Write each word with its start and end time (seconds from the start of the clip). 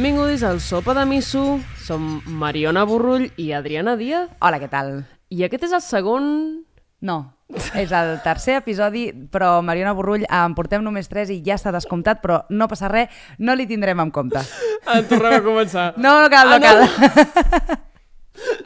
Benvinguts 0.00 0.42
al 0.48 0.62
Sopa 0.64 0.94
de 0.94 1.04
Miso. 1.04 1.60
Som 1.76 2.22
Mariona 2.24 2.86
Borrull 2.88 3.26
i 3.36 3.50
Adriana 3.52 3.98
Díaz. 4.00 4.30
Hola, 4.40 4.56
què 4.56 4.64
tal? 4.72 5.02
I 5.28 5.42
aquest 5.44 5.66
és 5.66 5.74
el 5.76 5.82
segon... 5.84 6.24
No, 7.04 7.16
és 7.76 7.92
el 7.92 8.14
tercer 8.24 8.54
episodi, 8.62 9.10
però 9.12 9.58
Mariona 9.60 9.92
Borrull 9.92 10.24
en 10.24 10.56
portem 10.56 10.80
només 10.80 11.12
tres 11.12 11.28
i 11.28 11.36
ja 11.44 11.58
s'ha 11.60 11.74
descomptat, 11.76 12.22
però 12.24 12.38
no 12.48 12.70
passa 12.72 12.88
res, 12.88 13.12
no 13.44 13.52
li 13.52 13.68
tindrem 13.68 14.00
en 14.00 14.08
compte. 14.16 14.40
Ah, 14.88 15.02
tornem 15.04 15.36
a 15.36 15.44
començar. 15.44 15.86
No, 16.00 16.16
no 16.24 16.32
cal, 16.32 16.48
no 16.48 16.56
Ah, 16.56 16.64
no. 16.64 16.64
cal. 16.64 17.78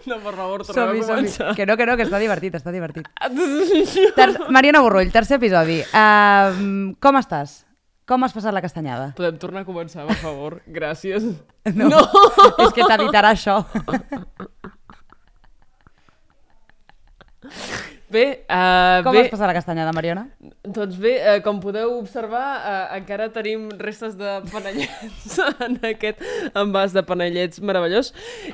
No, 0.06 0.20
per 0.22 0.36
favor, 0.38 0.62
tornem 0.70 1.02
a 1.02 1.06
començar. 1.16 1.50
Que 1.58 1.66
no, 1.66 1.74
que 1.74 1.90
no, 1.90 1.96
que 1.98 2.06
està 2.06 2.22
divertit, 2.22 2.54
està 2.62 2.70
divertit. 2.70 3.10
Ter 4.22 4.30
Mariona 4.54 4.86
Borrull, 4.86 5.10
tercer 5.10 5.42
episodi. 5.42 5.80
Uh, 5.90 6.92
com 7.02 7.18
estàs? 7.18 7.64
Com 8.04 8.20
has 8.26 8.34
passat 8.36 8.52
la 8.52 8.60
castanyada? 8.60 9.12
Podem 9.16 9.38
tornar 9.40 9.62
a 9.64 9.68
començar, 9.68 10.04
per 10.10 10.18
favor? 10.20 10.60
Gràcies. 10.68 11.24
No, 11.74 11.86
no. 11.88 12.00
és 12.60 12.74
que 12.76 12.84
t'evitarà 12.84 13.30
això. 13.32 13.54
Bé, 18.14 18.44
uh, 18.46 19.02
Com 19.02 19.16
bé, 19.16 19.24
has 19.24 19.32
passat 19.32 19.48
la 19.50 19.54
castanyada, 19.56 19.92
Mariona? 19.96 20.28
doncs 20.62 20.94
bé, 21.02 21.14
uh, 21.18 21.40
com 21.42 21.58
podeu 21.58 21.96
observar, 21.98 22.44
uh, 22.62 22.96
encara 22.96 23.26
tenim 23.34 23.66
restes 23.80 24.14
de 24.14 24.36
panellets 24.52 25.34
en 25.66 25.80
aquest 25.88 26.22
envàs 26.54 26.94
de 26.94 27.02
panellets 27.06 27.58
meravellós. 27.58 28.12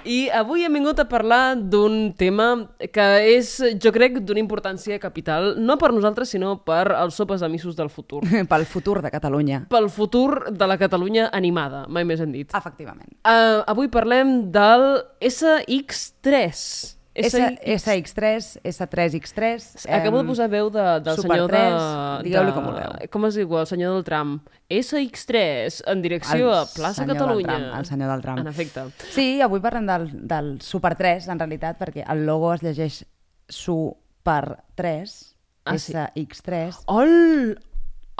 I 0.08 0.30
avui 0.32 0.64
hem 0.64 0.78
vingut 0.78 1.02
a 1.02 1.06
parlar 1.10 1.58
d'un 1.60 2.14
tema 2.16 2.46
que 2.94 3.08
és, 3.34 3.50
jo 3.82 3.92
crec, 3.92 4.22
d'una 4.24 4.40
importància 4.40 4.96
capital, 5.02 5.52
no 5.60 5.76
per 5.80 5.92
nosaltres, 5.92 6.32
sinó 6.32 6.54
per 6.64 6.94
als 6.96 7.20
sopes 7.20 7.44
de 7.44 7.50
missos 7.52 7.76
del 7.76 7.92
futur. 7.92 8.22
Pel 8.50 8.64
futur 8.64 9.02
de 9.04 9.12
Catalunya. 9.12 9.64
Pel 9.70 9.90
futur 9.92 10.54
de 10.56 10.70
la 10.70 10.78
Catalunya 10.80 11.28
animada, 11.36 11.84
mai 11.88 12.08
més 12.08 12.22
hem 12.24 12.32
dit. 12.32 12.48
Efectivament. 12.56 13.12
Uh, 13.20 13.60
avui 13.68 13.92
parlem 13.92 14.48
del 14.54 14.88
SX3. 15.20 16.99
S 17.14 17.34
SX3, 17.36 18.60
S3X3... 18.62 19.86
Acabo 19.90 20.20
de 20.22 20.28
posar 20.28 20.46
veu 20.48 20.68
de, 20.70 20.84
del 21.02 21.16
Super 21.18 21.36
senyor 21.40 21.50
3, 21.50 21.62
de... 21.72 22.22
digueu-li 22.28 22.52
com 22.54 22.68
vulgueu. 22.68 22.92
Com 23.10 23.26
es 23.26 23.34
diu, 23.40 23.56
el 23.58 23.66
senyor 23.66 23.96
del 23.96 24.04
tram. 24.06 24.36
SX3, 24.70 25.80
en 25.90 26.02
direcció 26.04 26.52
El 26.52 26.54
a 26.60 26.62
Plaça 26.70 27.06
Catalunya. 27.08 27.48
tram, 27.48 27.66
el 27.80 27.88
senyor 27.88 28.12
del 28.14 28.22
tram. 28.22 28.38
En 28.44 28.52
efecte. 28.52 28.86
Sí, 29.10 29.40
avui 29.42 29.58
parlem 29.64 29.88
del, 29.90 30.06
del 30.30 30.52
Super 30.62 30.94
3, 30.94 31.26
en 31.34 31.42
realitat, 31.42 31.80
perquè 31.82 32.06
el 32.06 32.22
logo 32.28 32.52
es 32.54 32.62
llegeix 32.62 33.02
Super 33.48 34.60
3, 34.78 35.18
Ah, 35.66 35.76
sí. 35.78 35.92
SX3. 35.92 36.78
Ol! 36.88 37.58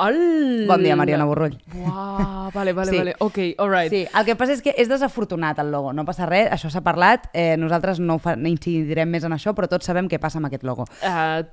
Ol! 0.00 0.66
Bon 0.68 0.80
dia, 0.82 0.96
Mariona 0.96 1.26
Borrull. 1.28 1.58
Uau, 1.76 2.50
vale, 2.54 2.72
vale, 2.72 2.90
Sí. 2.90 2.96
vale. 2.96 3.14
Ok, 3.20 3.38
alright. 3.58 3.90
Sí, 3.92 4.06
el 4.16 4.24
que 4.24 4.36
passa 4.36 4.54
és 4.56 4.62
que 4.64 4.72
és 4.76 4.88
desafortunat 4.88 5.58
el 5.60 5.70
logo, 5.70 5.92
no 5.92 6.06
passa 6.08 6.24
res, 6.26 6.48
això 6.50 6.70
s'ha 6.72 6.80
parlat, 6.80 7.28
eh, 7.34 7.56
nosaltres 7.60 8.00
no 8.00 8.18
fa, 8.18 8.34
no 8.36 8.48
incidirem 8.48 9.10
més 9.10 9.24
en 9.28 9.32
això, 9.36 9.52
però 9.54 9.68
tots 9.68 9.84
sabem 9.86 10.08
què 10.08 10.18
passa 10.18 10.38
amb 10.40 10.48
aquest 10.48 10.64
logo. 10.64 10.86
Uh, 11.04 11.44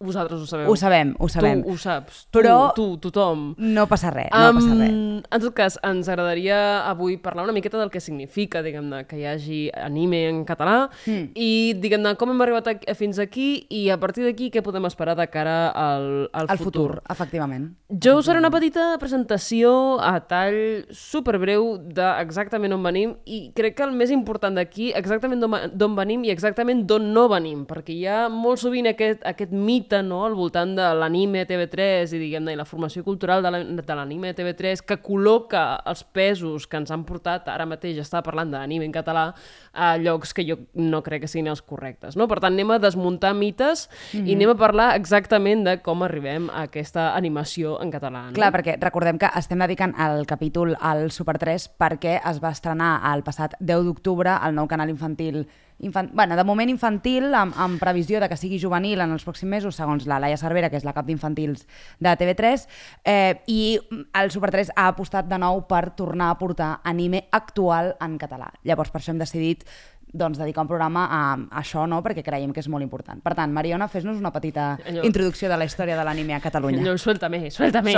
vosaltres 0.00 0.40
ho 0.40 0.46
sabeu. 0.46 0.70
Ho 0.70 0.76
sabem, 0.76 1.14
ho 1.18 1.28
sabem. 1.28 1.62
Tu 1.62 1.70
ho 1.70 1.76
saps. 1.76 2.26
Tu, 2.30 2.38
Però- 2.40 2.72
tu, 2.74 2.96
tothom. 2.96 3.54
No 3.58 3.86
passa 3.86 4.10
res, 4.10 4.28
no 4.32 4.54
passa 4.56 4.74
res. 4.74 4.90
Um, 4.90 5.22
en 5.30 5.40
tot 5.44 5.52
cas, 5.54 5.78
ens 5.84 6.08
agradaria 6.08 6.86
avui 6.88 7.18
parlar 7.18 7.44
una 7.44 7.52
miqueta 7.52 7.76
del 7.78 7.90
que 7.90 8.00
significa, 8.00 8.62
diguem-ne, 8.62 9.04
que 9.06 9.18
hi 9.20 9.26
hagi 9.26 9.60
anime 9.74 10.22
en 10.30 10.44
català 10.48 10.88
Mm. 11.06 11.30
i, 11.34 11.74
diguem-ne, 11.76 12.14
com 12.16 12.30
hem 12.30 12.40
arribat 12.40 12.68
a, 12.68 12.94
fins 12.94 13.18
aquí 13.18 13.66
i 13.68 13.90
a 13.90 13.98
partir 14.00 14.24
d'aquí 14.24 14.50
què 14.50 14.62
podem 14.62 14.86
esperar 14.86 15.14
de 15.16 15.26
cara 15.28 15.68
al, 15.68 16.30
al 16.32 16.46
El 16.50 16.58
futur. 16.58 16.70
futur, 16.96 17.02
efectivament. 17.10 17.74
Jo 17.90 18.16
us 18.18 18.26
faré 18.26 18.38
una 18.38 18.50
petita 18.50 18.96
presentació 18.98 20.00
a 20.00 20.18
tall 20.26 20.86
superbreu 20.90 21.76
d'exactament 21.78 22.72
on 22.72 22.82
venim 22.82 23.14
i 23.26 23.52
crec 23.54 23.76
que 23.76 23.82
el 23.84 23.92
més 23.92 24.10
important 24.10 24.54
d'aquí, 24.56 24.92
exactament 24.96 25.40
d'on 25.74 25.94
venim 25.96 26.24
i 26.24 26.30
exactament 26.30 26.86
d'on 26.86 27.12
no 27.12 27.28
venim, 27.28 27.66
perquè 27.66 27.90
hi 27.94 28.06
ha 28.06 28.28
molt 28.32 28.58
sovint 28.62 28.86
aquest, 28.90 29.20
aquest 29.26 29.52
mite 29.90 30.02
no, 30.06 30.24
al 30.24 30.34
voltant 30.34 30.74
de 30.76 30.84
l'anime 30.94 31.42
TV3 31.46 32.12
i, 32.14 32.18
diguem-ne, 32.20 32.52
i 32.54 32.58
la 32.58 32.64
formació 32.64 33.02
cultural 33.04 33.42
de 33.42 33.50
la- 33.50 33.64
de 33.64 33.94
l'anime 33.94 34.32
TV3 34.34 34.82
que 34.86 34.98
col·loca 35.02 35.80
els 35.84 36.04
pesos 36.04 36.66
que 36.66 36.76
ens 36.76 36.90
han 36.90 37.04
portat 37.04 37.48
ara 37.48 37.66
mateix 37.66 37.98
a 37.98 38.02
estar 38.02 38.22
parlant 38.22 38.50
d'anime 38.50 38.84
en 38.84 38.92
català 38.92 39.34
a 39.72 39.96
llocs 39.98 40.32
que 40.34 40.44
jo 40.46 40.56
no 40.74 41.02
crec 41.02 41.22
que 41.22 41.28
siguin 41.28 41.48
els 41.48 41.62
correctes. 41.62 42.16
No? 42.16 42.28
Per 42.28 42.38
tant, 42.40 42.52
anem 42.54 42.70
a 42.70 42.78
desmuntar 42.78 43.34
mites 43.34 43.88
i 44.14 44.34
anem 44.34 44.50
a 44.50 44.54
parlar 44.54 44.94
exactament 44.96 45.64
de 45.64 45.78
com 45.82 46.02
arribem 46.02 46.48
a 46.50 46.62
aquesta 46.68 47.14
animació 47.16 47.80
en 47.82 47.90
català. 47.90 48.26
No? 48.28 48.32
Clar, 48.32 48.52
perquè 48.52 48.78
recordem 48.80 49.18
que 49.18 49.30
estem 49.36 49.58
dedicant 49.58 49.94
el 49.98 50.26
capítol 50.26 50.76
al 50.80 51.10
Super 51.10 51.38
3 51.38 51.68
perquè 51.78 52.20
es 52.30 52.38
va 52.42 52.50
estrenar 52.54 53.00
el 53.14 53.22
passat 53.22 53.54
10 53.60 53.84
d'octubre 53.84 54.38
el 54.46 54.54
nou 54.54 54.68
canal 54.68 54.88
infantil 54.90 55.46
Infant... 55.80 56.10
bueno, 56.12 56.36
de 56.36 56.44
moment 56.44 56.70
infantil, 56.70 57.30
amb, 57.34 57.56
amb 57.56 57.80
previsió 57.80 58.20
de 58.20 58.28
que 58.28 58.36
sigui 58.36 58.60
juvenil 58.60 59.00
en 59.00 59.14
els 59.14 59.24
pròxims 59.26 59.50
mesos, 59.50 59.78
segons 59.80 60.06
la 60.10 60.20
Laia 60.20 60.38
Cervera, 60.40 60.70
que 60.70 60.78
és 60.80 60.86
la 60.86 60.94
cap 60.96 61.08
d'infantils 61.08 61.66
de 61.98 62.16
TV3, 62.20 62.66
eh, 63.04 63.40
i 63.48 63.78
el 64.20 64.32
Super 64.34 64.52
3 64.52 64.74
ha 64.76 64.90
apostat 64.92 65.30
de 65.30 65.38
nou 65.40 65.64
per 65.70 65.88
tornar 65.96 66.30
a 66.30 66.38
portar 66.40 66.74
anime 66.84 67.26
actual 67.32 67.94
en 68.00 68.18
català. 68.20 68.52
Llavors, 68.64 68.92
per 68.92 69.00
això 69.00 69.14
hem 69.14 69.22
decidit 69.22 69.64
doncs, 70.12 70.38
dedicar 70.38 70.62
un 70.64 70.68
programa 70.68 71.06
a, 71.06 71.20
a 71.34 71.60
això, 71.60 71.86
no? 71.88 72.00
perquè 72.02 72.24
creiem 72.26 72.52
que 72.54 72.62
és 72.62 72.68
molt 72.72 72.84
important. 72.84 73.20
Per 73.22 73.34
tant, 73.38 73.52
Mariona, 73.54 73.88
fes-nos 73.90 74.18
una 74.18 74.32
petita 74.34 74.72
Allò- 74.86 75.04
introducció 75.06 75.48
de 75.50 75.58
la 75.60 75.66
història 75.68 75.96
de 75.98 76.04
l'anime 76.06 76.34
a 76.34 76.40
Catalunya. 76.42 76.82
Allò, 76.82 76.96
suelta-me, 76.98 77.50
suelta-me. 77.54 77.94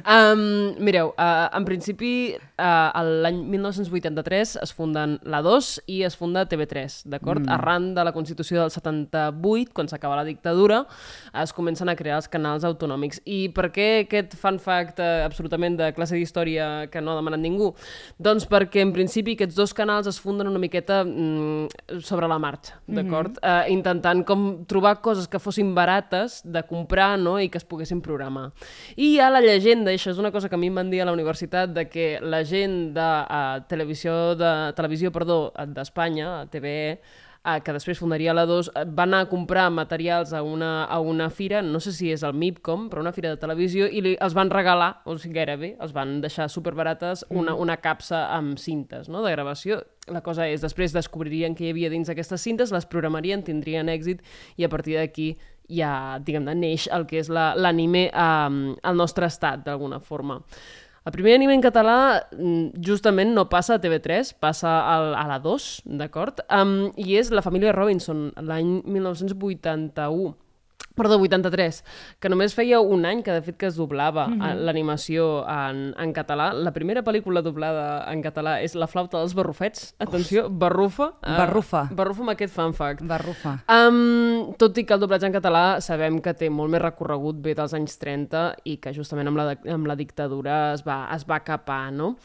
Um, 0.00 0.44
mireu, 0.86 1.12
uh, 1.16 1.48
en 1.56 1.66
principi, 1.68 2.12
uh, 2.56 3.02
l'any 3.24 3.42
1983 3.52 4.56
es 4.62 4.74
funden 4.76 5.18
la 5.28 5.42
2 5.44 5.70
i 5.92 6.00
es 6.08 6.16
funda 6.16 6.46
TV3, 6.48 7.02
d'acord? 7.10 7.44
Mm. 7.44 7.52
Arran 7.58 7.90
de 7.96 8.06
la 8.06 8.14
Constitució 8.16 8.62
del 8.62 8.72
78, 8.72 9.74
quan 9.76 9.90
s'acaba 9.92 10.18
la 10.18 10.24
dictadura, 10.24 10.84
es 11.42 11.52
comencen 11.56 11.88
a 11.88 11.96
crear 11.98 12.20
els 12.20 12.30
canals 12.32 12.64
autonòmics. 12.64 13.22
I 13.26 13.50
per 13.54 13.68
què 13.74 13.90
aquest 14.06 14.36
fun 14.40 14.60
fact 14.62 15.02
uh, 15.02 15.26
absolutament 15.26 15.76
de 15.80 15.92
classe 15.96 16.16
d'història 16.16 16.88
que 16.90 17.04
no 17.04 17.12
ha 17.12 17.20
demanat 17.20 17.42
ningú? 17.44 17.74
Doncs 18.18 18.48
perquè, 18.48 18.84
en 18.86 18.94
principi, 18.96 19.36
aquests 19.36 19.58
dos 19.58 19.76
canals 19.76 20.08
es 20.10 20.20
funden 20.20 20.48
una 20.48 20.60
miqueta 20.62 21.02
mm, 21.10 22.00
sobre 22.00 22.28
la 22.28 22.38
marxa, 22.38 22.80
d'acord? 22.86 23.30
Mm 23.30 23.36
-hmm. 23.42 23.66
uh, 23.66 23.72
intentant 23.72 24.24
com 24.24 24.64
trobar 24.64 25.00
coses 25.00 25.28
que 25.28 25.38
fossin 25.38 25.74
barates 25.74 26.42
de 26.44 26.62
comprar 26.62 27.18
no? 27.18 27.38
i 27.38 27.48
que 27.48 27.58
es 27.58 27.64
poguessin 27.64 28.00
programar. 28.00 28.52
I 28.96 29.14
hi 29.14 29.20
ha 29.20 29.30
la 29.30 29.40
llegenda, 29.40 29.92
i 29.92 29.96
això 29.96 30.10
és 30.10 30.18
una 30.18 30.30
cosa 30.30 30.48
que 30.48 30.54
a 30.54 30.58
mi 30.58 30.66
em 30.68 30.74
van 30.74 30.90
dir 30.90 31.02
a 31.02 31.04
la 31.04 31.12
universitat, 31.12 31.70
de 31.70 31.88
que 31.88 32.18
la 32.20 32.44
gent 32.44 32.94
de 32.94 33.00
uh, 33.00 33.66
televisió 33.68 34.34
de 34.34 34.72
televisió 34.74 35.10
perdó 35.10 35.52
d'Espanya, 35.66 36.46
TVE, 36.50 37.00
eh, 37.44 37.60
que 37.64 37.72
després 37.72 37.98
fundaria 37.98 38.34
la 38.36 38.44
2, 38.46 38.70
eh, 38.74 38.84
va 38.84 39.04
anar 39.06 39.20
a 39.24 39.28
comprar 39.30 39.68
materials 39.70 40.32
a 40.32 40.42
una, 40.42 40.84
a 40.84 40.98
una 41.00 41.30
fira, 41.30 41.62
no 41.62 41.80
sé 41.80 41.92
si 41.92 42.10
és 42.12 42.22
el 42.26 42.34
MIPCOM, 42.34 42.88
però 42.90 43.00
una 43.00 43.12
fira 43.16 43.30
de 43.32 43.40
televisió, 43.40 43.86
i 43.88 44.00
li, 44.04 44.16
els 44.20 44.34
van 44.36 44.50
regalar, 44.50 45.02
o 45.04 45.16
sigui, 45.18 45.34
gairebé, 45.38 45.74
els 45.80 45.94
van 45.96 46.20
deixar 46.20 46.48
superbarates, 46.52 47.24
una, 47.30 47.54
una 47.54 47.76
capsa 47.80 48.26
amb 48.36 48.58
cintes 48.58 49.08
no?, 49.08 49.22
de 49.24 49.32
gravació. 49.32 49.80
La 50.10 50.20
cosa 50.26 50.48
és, 50.50 50.60
després 50.60 50.92
descobririen 50.92 51.54
què 51.54 51.68
hi 51.68 51.70
havia 51.74 51.90
dins 51.92 52.08
d'aquestes 52.10 52.42
cintes, 52.42 52.72
les 52.74 52.86
programarien, 52.86 53.44
tindrien 53.46 53.88
èxit, 53.88 54.20
i 54.56 54.64
a 54.64 54.68
partir 54.72 54.96
d'aquí 54.98 55.36
ja, 55.70 56.18
diguem-ne, 56.18 56.54
neix 56.58 56.88
el 56.90 57.04
que 57.06 57.20
és 57.22 57.28
la- 57.30 57.54
l'anime 57.54 58.08
um, 58.10 58.74
al 58.82 58.96
nostre 58.98 59.28
estat, 59.30 59.62
d'alguna 59.64 60.00
forma. 60.02 60.40
El 61.10 61.14
primer 61.16 61.32
anime 61.34 61.56
en 61.58 61.62
català 61.64 61.94
mm, 62.30 62.84
justament 62.86 63.32
no 63.34 63.48
passa 63.50 63.74
a 63.74 63.80
TV3, 63.82 64.28
passa 64.38 64.76
al, 64.92 65.08
a 65.18 65.24
la 65.26 65.40
2, 65.42 65.64
d'acord? 65.98 66.38
Um, 66.54 66.92
I 66.94 67.16
és 67.18 67.32
La 67.34 67.42
família 67.42 67.72
Robinson, 67.74 68.28
l'any 68.38 68.76
1981 68.86 70.30
perdó, 70.94 71.18
83, 71.20 71.84
que 72.20 72.28
només 72.28 72.54
feia 72.54 72.80
un 72.80 73.04
any 73.06 73.22
que 73.22 73.32
de 73.32 73.42
fet 73.42 73.56
que 73.56 73.66
es 73.66 73.76
doblava 73.76 74.26
mm 74.28 74.40
-hmm. 74.40 74.54
l'animació 74.66 75.46
en, 75.48 75.94
en 75.98 76.12
català. 76.12 76.52
La 76.52 76.72
primera 76.72 77.02
pel·lícula 77.02 77.42
doblada 77.42 78.04
en 78.12 78.22
català 78.22 78.60
és 78.62 78.74
La 78.74 78.86
flauta 78.86 79.18
dels 79.18 79.34
barrufets. 79.34 79.94
Atenció, 79.98 80.48
barrufa. 80.50 81.12
eh, 81.22 81.36
Barrufa. 81.36 81.88
barrufa 81.92 82.20
amb 82.20 82.30
aquest 82.30 82.54
fun 82.54 82.72
fact. 82.74 83.02
Barrufa. 83.02 83.62
Um, 83.68 84.54
tot 84.56 84.76
i 84.78 84.84
que 84.84 84.94
el 84.94 85.00
doblatge 85.00 85.26
en 85.26 85.32
català 85.32 85.80
sabem 85.80 86.20
que 86.20 86.34
té 86.34 86.50
molt 86.50 86.70
més 86.70 86.82
recorregut 86.82 87.36
bé 87.40 87.54
dels 87.54 87.74
anys 87.74 87.98
30 87.98 88.54
i 88.64 88.76
que 88.78 88.92
justament 88.92 89.28
amb 89.28 89.36
la, 89.36 89.56
amb 89.72 89.86
la 89.86 89.94
dictadura 89.96 90.72
es 90.74 90.82
va, 90.86 91.08
es 91.14 91.24
va 91.28 91.40
capar, 91.40 91.92
no? 91.92 92.16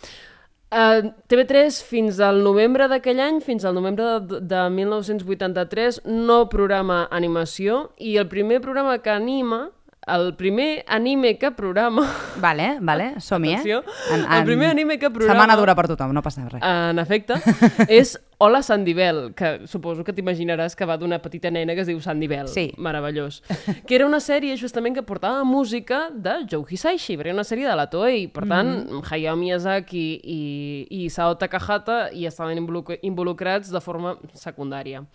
Uh, 0.75 1.13
TV3 1.31 1.72
fins 1.88 2.18
al 2.19 2.42
novembre 2.44 2.89
d'aquell 2.92 3.22
any, 3.24 3.38
fins 3.39 3.63
al 3.63 3.77
novembre 3.77 4.04
de, 4.27 4.42
de 4.44 4.63
1983, 4.75 6.01
no 6.04 6.50
programa 6.51 7.06
animació 7.16 7.94
i 7.95 8.18
el 8.19 8.27
primer 8.27 8.60
programa 8.60 8.98
que 9.00 9.13
anima, 9.13 9.69
el 10.12 10.33
primer 10.36 10.83
anime 10.92 11.38
que 11.39 11.54
programa... 11.56 12.04
Vale, 12.44 12.75
vale, 12.81 13.13
som-hi, 13.24 13.54
eh? 13.54 13.56
Atenció, 13.56 13.80
el 14.12 14.44
primer 14.45 14.68
anime 14.69 15.00
que 15.00 15.07
programa- 15.10 15.39
Setmana 15.39 15.56
dura 15.56 15.74
per 15.80 15.88
tothom, 15.94 16.12
no 16.13 16.22
passa 16.22 16.44
res. 16.44 16.60
En 16.62 17.00
efecte, 17.00 17.39
és 17.88 18.18
Hola 18.38 18.62
Sandy 18.62 18.94
Bell, 18.94 19.34
que 19.34 19.62
suposo 19.64 20.04
que 20.04 20.12
t'imaginaràs 20.12 20.74
que 20.76 20.84
va 20.84 20.98
d'una 21.00 21.22
petita 21.24 21.48
nena 21.48 21.72
que 21.72 21.86
es 21.86 21.88
diu 21.88 22.02
Sandy 22.04 22.28
Bell. 22.28 22.50
Sí. 22.52 22.68
Meravellós. 22.76 23.40
Que 23.88 23.96
era 23.96 24.08
una 24.08 24.20
sèrie 24.20 24.58
justament 24.60 24.96
que 24.98 25.04
portava 25.08 25.46
música 25.48 26.10
de 26.12 26.42
Joe 26.52 26.66
Hisaishi, 26.68 27.16
perquè 27.16 27.32
era 27.32 27.38
una 27.38 27.46
sèrie 27.48 27.68
de 27.70 27.76
la 27.80 27.86
Toei. 27.88 28.26
Per 28.28 28.44
tant, 28.44 28.68
mm 28.68 28.90
-hmm. 28.90 29.04
Hayao 29.08 29.36
Miyazaki 29.38 30.20
i, 30.24 30.42
i 30.90 31.10
Sao 31.10 31.36
Takahata 31.36 32.10
hi 32.12 32.26
estaven 32.26 32.58
involuc 32.58 32.92
involucrats 33.02 33.72
de 33.72 33.80
forma 33.80 34.18
secundària. 34.34 35.06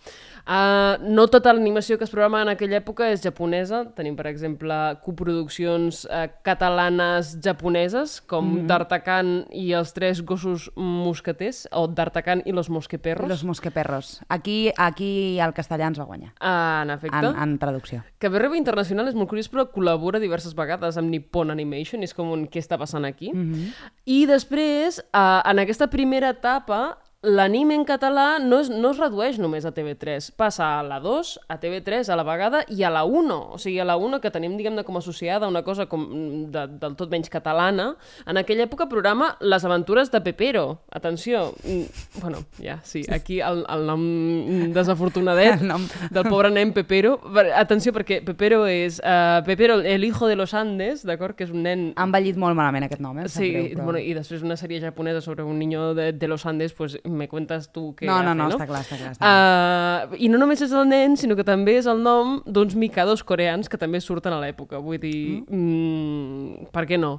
Uh, 0.41 0.97
no 1.05 1.27
tota 1.27 1.53
l'animació 1.53 1.97
que 1.97 2.05
es 2.05 2.09
programa 2.09 2.41
en 2.41 2.49
aquella 2.49 2.79
època 2.81 3.11
és 3.11 3.21
japonesa. 3.21 3.85
Tenim, 3.95 4.15
per 4.15 4.27
exemple, 4.27 4.97
coproduccions 5.03 6.05
uh, 6.05 6.27
catalanes 6.41 7.37
japoneses, 7.43 8.21
com 8.21 8.45
mm 8.45 8.57
-hmm. 8.57 8.65
D'Artacan 8.65 9.45
i 9.51 9.73
els 9.73 9.93
tres 9.93 10.21
gossos 10.25 10.71
mosqueters, 10.75 11.67
o 11.71 11.87
D'Artacan 11.87 12.41
i 12.45 12.51
los 12.51 12.69
mosqueperros. 13.21 13.29
Los 13.29 13.43
Mosqueperros. 13.43 14.21
Aquí, 14.29 14.71
aquí 14.77 15.39
el 15.39 15.53
castellà 15.53 15.87
ens 15.87 15.99
va 15.99 16.05
guanyar, 16.05 16.33
Uh, 16.41 16.81
en 16.83 16.89
efecte. 16.89 17.17
en, 17.17 17.35
en 17.35 17.57
traducció. 17.59 18.03
Que 18.19 18.29
Berreba 18.29 18.57
Internacional 18.57 19.07
és 19.07 19.15
molt 19.15 19.29
curiós, 19.29 19.49
però 19.51 19.67
col·labora 19.71 20.19
diverses 20.19 20.55
vegades 20.55 20.97
amb 20.97 21.09
Nippon 21.09 21.51
Animation, 21.51 22.03
és 22.03 22.13
com 22.13 22.31
un 22.31 22.47
què 22.47 22.59
està 22.59 22.77
passant 22.77 23.05
aquí. 23.05 23.31
Mm 23.33 23.53
-hmm. 23.53 23.73
I 24.05 24.25
després, 24.25 24.99
uh, 25.13 25.41
en 25.45 25.59
aquesta 25.59 25.87
primera 25.87 26.29
etapa, 26.29 26.97
l'anime 27.23 27.75
en 27.77 27.83
català 27.85 28.39
no 28.41 28.57
es, 28.63 28.69
no 28.73 28.89
es 28.91 28.97
redueix 28.97 29.37
només 29.37 29.65
a 29.65 29.71
TV3, 29.75 30.31
passa 30.33 30.79
a 30.79 30.83
la 30.83 30.97
2, 31.03 31.35
a 31.53 31.59
TV3 31.61 32.09
a 32.09 32.15
la 32.17 32.23
vegada 32.25 32.63
i 32.73 32.81
a 32.81 32.89
la 32.89 33.03
1, 33.05 33.35
o 33.53 33.59
sigui, 33.61 33.77
a 33.79 33.85
la 33.85 33.93
1 34.01 34.17
que 34.23 34.31
tenim, 34.33 34.55
diguem-ne, 34.57 34.81
com 34.87 34.97
associada 34.97 35.45
a 35.45 35.49
una 35.51 35.61
cosa 35.61 35.85
com 35.85 36.01
de, 36.51 36.63
del 36.81 36.95
tot 36.97 37.11
menys 37.13 37.29
catalana, 37.29 37.91
en 38.25 38.41
aquella 38.41 38.65
època 38.65 38.87
programa 38.89 39.35
Les 39.39 39.63
aventures 39.65 40.09
de 40.09 40.21
Pepero. 40.25 40.79
Atenció, 40.89 41.53
mm, 41.63 42.21
bueno, 42.23 42.39
ja, 42.57 42.79
sí, 42.83 43.03
aquí 43.13 43.37
el, 43.39 43.61
el 43.69 43.85
nom 43.85 44.73
desafortunadet 44.73 45.61
El 45.61 45.67
nom. 45.67 45.85
del 46.09 46.25
pobre 46.25 46.49
nen 46.49 46.73
Pepero. 46.73 47.19
Per- 47.21 47.51
Atenció, 47.53 47.93
perquè 47.93 48.21
Pepero 48.25 48.63
és 48.65 48.97
uh, 49.05 49.43
Pepero, 49.45 49.79
el 49.81 50.03
hijo 50.03 50.25
de 50.27 50.35
los 50.35 50.55
Andes, 50.57 51.05
d'acord? 51.05 51.35
Que 51.37 51.45
és 51.45 51.53
un 51.53 51.61
nen... 51.65 51.85
Ha 51.97 52.07
envellit 52.09 52.37
molt 52.41 52.57
malament 52.57 52.87
aquest 52.89 53.01
nom, 53.03 53.17
eh? 53.21 53.27
Sí, 53.29 53.51
greu, 53.53 53.69
però- 53.75 53.87
bueno, 53.91 54.01
i 54.01 54.13
després 54.17 54.41
una 54.41 54.57
sèrie 54.57 54.81
japonesa 54.81 55.21
sobre 55.21 55.43
un 55.45 55.59
niño 55.59 55.93
de, 55.93 56.11
de 56.13 56.27
los 56.27 56.45
Andes, 56.49 56.73
pues 56.73 56.97
me 57.11 57.27
cuentas 57.31 57.67
tu 57.71 57.91
què 57.97 58.07
No, 58.09 58.19
no, 58.25 58.33
no, 58.33 58.47
no? 58.49 58.55
està 58.55 58.67
clar, 58.69 58.81
està 58.85 58.97
clar. 58.99 59.11
Està 59.13 59.21
clar. 59.21 60.09
Uh, 60.11 60.19
I 60.25 60.31
no 60.31 60.39
només 60.41 60.63
és 60.65 60.73
el 60.75 60.87
nen, 60.89 61.15
sinó 61.19 61.37
que 61.37 61.45
també 61.47 61.77
és 61.79 61.89
el 61.91 62.01
nom 62.03 62.39
d'uns 62.45 62.75
micados 62.79 63.23
coreans 63.27 63.69
que 63.71 63.79
també 63.81 64.01
surten 64.01 64.33
a 64.35 64.41
l'època. 64.41 64.81
Vull 64.81 64.99
dir, 65.01 65.43
mm. 65.45 66.71
per 66.73 66.87
què 66.89 66.99
no? 67.01 67.17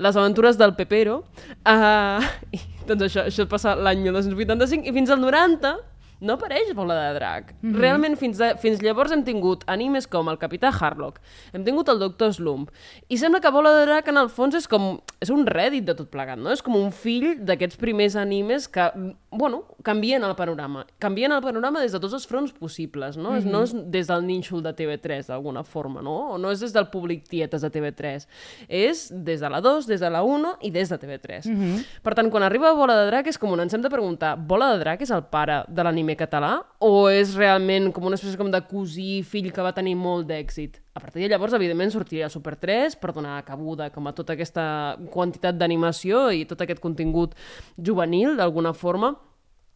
Les 0.00 0.16
aventures 0.16 0.58
del 0.60 0.76
Pepero. 0.78 1.22
Uh, 1.66 2.22
i, 2.56 2.62
doncs 2.88 3.08
això, 3.10 3.26
això 3.28 3.48
passa 3.50 3.76
l'any 3.78 4.04
1985 4.06 4.88
i 4.88 4.96
fins 4.96 5.12
al 5.12 5.20
90 5.22 5.91
no 6.22 6.38
apareix 6.38 6.70
Bola 6.74 6.94
de 6.94 7.14
Drac. 7.18 7.52
Mm 7.60 7.72
-hmm. 7.72 7.80
Realment, 7.80 8.16
fins, 8.16 8.40
a, 8.40 8.56
fins 8.56 8.80
llavors 8.80 9.12
hem 9.12 9.24
tingut 9.24 9.64
animes 9.66 10.06
com 10.06 10.28
el 10.28 10.38
Capità 10.38 10.70
Harlock, 10.70 11.20
hem 11.52 11.64
tingut 11.64 11.88
el 11.88 11.98
Doctor 11.98 12.32
Slump, 12.32 12.70
i 13.08 13.18
sembla 13.18 13.40
que 13.40 13.50
Bola 13.50 13.72
de 13.78 13.86
Drac, 13.86 14.08
en 14.08 14.16
el 14.16 14.28
fons, 14.28 14.54
és 14.54 14.68
com... 14.68 15.00
és 15.20 15.30
un 15.30 15.46
rèdit 15.46 15.84
de 15.84 15.94
tot 15.94 16.08
plegat, 16.10 16.38
no? 16.38 16.50
És 16.50 16.62
com 16.62 16.76
un 16.76 16.90
fill 16.90 17.44
d'aquests 17.44 17.76
primers 17.76 18.16
animes 18.16 18.68
que, 18.68 18.92
bueno, 19.30 19.64
canvien 19.82 20.22
el 20.24 20.34
panorama. 20.34 20.86
Canvien 20.98 21.32
el 21.32 21.42
panorama 21.42 21.80
des 21.80 21.92
de 21.92 22.00
tots 22.00 22.14
els 22.14 22.26
fronts 22.26 22.52
possibles, 22.52 23.16
no? 23.16 23.30
Mm 23.30 23.38
-hmm. 23.38 23.50
No 23.50 23.62
és 23.62 23.72
des 23.90 24.06
del 24.06 24.26
nínxol 24.26 24.62
de 24.62 24.72
TV3, 24.72 25.26
d'alguna 25.26 25.64
forma, 25.64 26.02
no? 26.02 26.32
O 26.32 26.38
no 26.38 26.50
és 26.50 26.60
des 26.60 26.72
del 26.72 26.88
públic 26.88 27.28
tietes 27.28 27.60
de 27.62 27.70
TV3. 27.70 28.26
És 28.68 29.12
des 29.12 29.40
de 29.40 29.48
la 29.48 29.60
2, 29.60 29.86
des 29.86 30.00
de 30.00 30.10
la 30.10 30.22
1 30.22 30.56
i 30.60 30.70
des 30.70 30.88
de 30.88 30.98
TV3. 30.98 31.46
Mm 31.46 31.56
-hmm. 31.56 31.84
Per 32.02 32.14
tant, 32.14 32.30
quan 32.30 32.42
arriba 32.42 32.72
Bola 32.72 32.96
de 32.96 33.06
Drac 33.06 33.26
és 33.26 33.38
com 33.38 33.52
on 33.52 33.60
ens 33.60 33.74
hem 33.74 33.82
de 33.82 33.90
preguntar 33.90 34.36
Bola 34.36 34.72
de 34.72 34.78
Drac 34.78 35.00
és 35.00 35.10
el 35.10 35.24
pare 35.24 35.64
de 35.68 35.82
l'anime 35.82 36.11
català 36.18 36.52
o 36.82 37.08
és 37.10 37.34
realment 37.38 37.90
com 37.94 38.06
una 38.08 38.18
espècie 38.18 38.38
com 38.40 38.50
de 38.52 38.60
cosí 38.68 39.22
fill 39.26 39.50
que 39.54 39.64
va 39.64 39.74
tenir 39.76 39.94
molt 39.98 40.28
d'èxit? 40.30 40.80
A 40.94 41.00
partir 41.00 41.22
de 41.22 41.30
llavors, 41.32 41.54
evidentment, 41.56 41.92
sortiria 41.94 42.30
Super 42.32 42.56
3 42.60 42.96
per 43.00 43.12
donar 43.16 43.40
cabuda 43.46 43.90
com 43.94 44.06
a 44.06 44.14
tota 44.16 44.36
aquesta 44.36 44.64
quantitat 45.12 45.58
d'animació 45.58 46.30
i 46.32 46.44
tot 46.48 46.64
aquest 46.64 46.82
contingut 46.82 47.36
juvenil, 47.76 48.36
d'alguna 48.36 48.74
forma. 48.74 49.14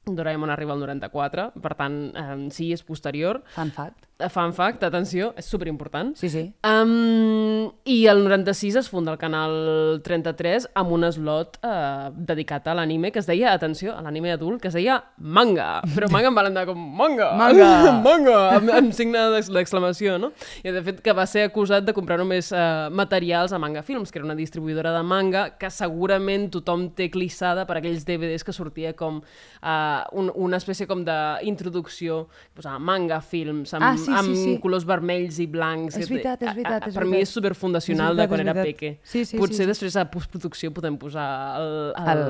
Doraemon 0.06 0.52
arriba 0.54 0.76
al 0.76 0.82
94, 0.84 1.50
per 1.62 1.74
tant, 1.74 2.02
eh, 2.14 2.36
sí, 2.54 2.70
és 2.72 2.84
posterior. 2.86 3.42
Fun 3.56 3.72
fact. 3.74 4.05
Fun 4.32 4.54
fact, 4.56 4.80
atenció, 4.86 5.34
és 5.36 5.44
superimportant. 5.44 6.14
Sí, 6.16 6.30
sí. 6.32 6.46
Um, 6.64 7.66
I 7.84 7.96
el 8.08 8.22
96 8.24 8.78
es 8.80 8.86
funda 8.88 9.12
el 9.12 9.18
canal 9.20 10.00
33 10.04 10.70
amb 10.80 10.94
un 10.96 11.04
slot 11.12 11.58
uh, 11.60 12.08
dedicat 12.16 12.70
a 12.70 12.76
l'anime 12.78 13.10
que 13.12 13.20
es 13.20 13.28
deia, 13.28 13.50
atenció, 13.52 13.92
a 13.92 14.00
l'anime 14.00 14.32
adult, 14.32 14.62
que 14.62 14.70
es 14.70 14.78
deia 14.78 14.96
manga. 15.18 15.82
Però 15.92 16.08
manga 16.08 16.30
em 16.32 16.38
va 16.56 16.64
com 16.70 16.80
manga! 16.96 17.28
Manga! 17.36 17.68
manga! 18.06 18.38
Amb, 18.56 18.72
amb 18.78 18.94
signe 18.96 19.20
d'ex- 19.34 19.52
d'exclamació, 19.52 20.16
no? 20.22 20.32
I 20.64 20.72
de 20.72 20.80
fet 20.86 21.02
que 21.04 21.12
va 21.12 21.26
ser 21.28 21.44
acusat 21.50 21.84
de 21.84 21.92
comprar 21.96 22.16
només 22.16 22.48
uh, 22.56 22.88
materials 22.88 23.52
a 23.52 23.60
Manga 23.60 23.84
Films, 23.84 24.10
que 24.10 24.18
era 24.22 24.26
una 24.30 24.38
distribuïdora 24.38 24.94
de 24.96 25.04
manga 25.04 25.50
que 25.60 25.68
segurament 25.68 26.48
tothom 26.56 26.88
té 26.96 27.10
clissada 27.12 27.66
per 27.68 27.82
aquells 27.82 28.08
DVDs 28.08 28.46
que 28.48 28.56
sortia 28.56 28.94
com 28.96 29.20
uh, 29.20 30.00
un, 30.16 30.32
una 30.34 30.56
espècie 30.56 30.88
com 30.88 31.04
d'introducció, 31.04 32.24
posava 32.56 32.80
Manga 32.80 33.20
Films, 33.20 33.76
amb, 33.76 33.84
Ah, 33.86 33.94
sí, 34.00 34.05
sí, 34.06 34.14
amb 34.16 34.32
sí. 34.38 34.54
colors 34.62 34.86
vermells 34.88 35.40
i 35.42 35.46
blancs. 35.50 35.98
És 36.00 36.08
veritat, 36.10 36.42
és 36.42 36.54
veritat, 36.54 36.88
és 36.88 36.94
Per 36.94 37.04
mi 37.04 37.16
veritat. 37.18 37.28
és 37.28 37.34
superfundacional 37.36 38.14
És 38.14 38.16
de 38.16 38.26
veritat, 38.26 38.32
quan 38.32 38.40
és 38.40 38.54
era 38.54 38.64
peque. 38.70 38.92
Sí, 39.02 39.24
sí, 39.24 39.36
Potser 39.36 39.56
sí, 39.56 39.62
sí. 39.64 39.68
després 39.72 39.96
a 40.00 40.06
postproducció 40.10 40.72
podem 40.72 40.96
posar 40.98 41.28
el, 41.60 41.92
el, 42.14 42.24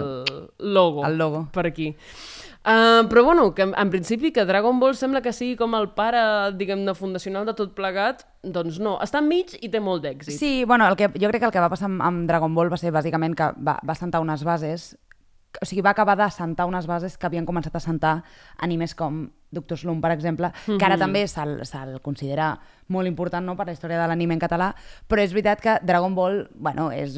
logo, 0.58 1.06
El 1.06 1.16
logo. 1.18 1.46
per 1.52 1.66
aquí. 1.70 1.94
Uh, 2.66 3.06
però 3.06 3.22
bueno, 3.22 3.54
que 3.54 3.62
en, 3.62 3.74
en 3.78 3.90
principi 3.90 4.32
que 4.32 4.44
Dragon 4.44 4.80
Ball 4.80 4.96
sembla 4.98 5.20
que 5.22 5.30
sigui 5.32 5.54
com 5.54 5.76
el 5.78 5.92
pare, 5.94 6.50
diguem-ne, 6.58 6.96
fundacional 6.98 7.46
de 7.46 7.54
tot 7.54 7.76
plegat, 7.78 8.24
doncs 8.42 8.80
no. 8.82 8.96
Està 9.04 9.20
enmig 9.22 9.54
i 9.62 9.70
té 9.70 9.78
molt 9.78 10.02
d'èxit. 10.02 10.34
Sí, 10.34 10.64
bueno, 10.66 10.88
el 10.90 10.96
que, 10.98 11.06
jo 11.14 11.30
crec 11.30 11.44
que 11.44 11.46
el 11.46 11.54
que 11.54 11.62
va 11.62 11.70
passar 11.70 11.86
amb, 11.86 12.02
amb 12.02 12.26
Dragon 12.26 12.56
Ball 12.58 12.72
va 12.72 12.80
ser 12.82 12.90
bàsicament 12.90 13.38
que 13.38 13.52
va, 13.62 13.76
va 13.86 13.94
sentar 13.94 14.18
unes 14.24 14.42
bases 14.42 14.96
o 15.60 15.64
sigui, 15.64 15.82
va 15.82 15.92
acabar 15.94 16.16
de 16.18 16.28
sentar 16.30 16.66
unes 16.68 16.86
bases 16.86 17.16
que 17.16 17.26
havien 17.28 17.46
començat 17.48 17.76
a 17.76 17.80
sentar 17.80 18.14
animes 18.62 18.94
com 18.94 19.26
Doctor 19.50 19.78
Slump, 19.78 20.02
per 20.04 20.12
exemple, 20.12 20.50
que 20.66 20.84
ara 20.84 20.98
també 21.00 21.24
se'l 21.30 21.60
se 21.64 21.84
considera 22.04 22.54
molt 22.92 23.08
important 23.08 23.46
no, 23.46 23.56
per 23.56 23.66
la 23.68 23.76
història 23.76 24.00
de 24.02 24.08
l'anime 24.10 24.36
en 24.36 24.42
català, 24.42 24.72
però 25.08 25.22
és 25.22 25.32
veritat 25.32 25.62
que 25.62 25.78
Dragon 25.86 26.14
Ball, 26.14 26.42
bueno, 26.54 26.90
és 26.92 27.16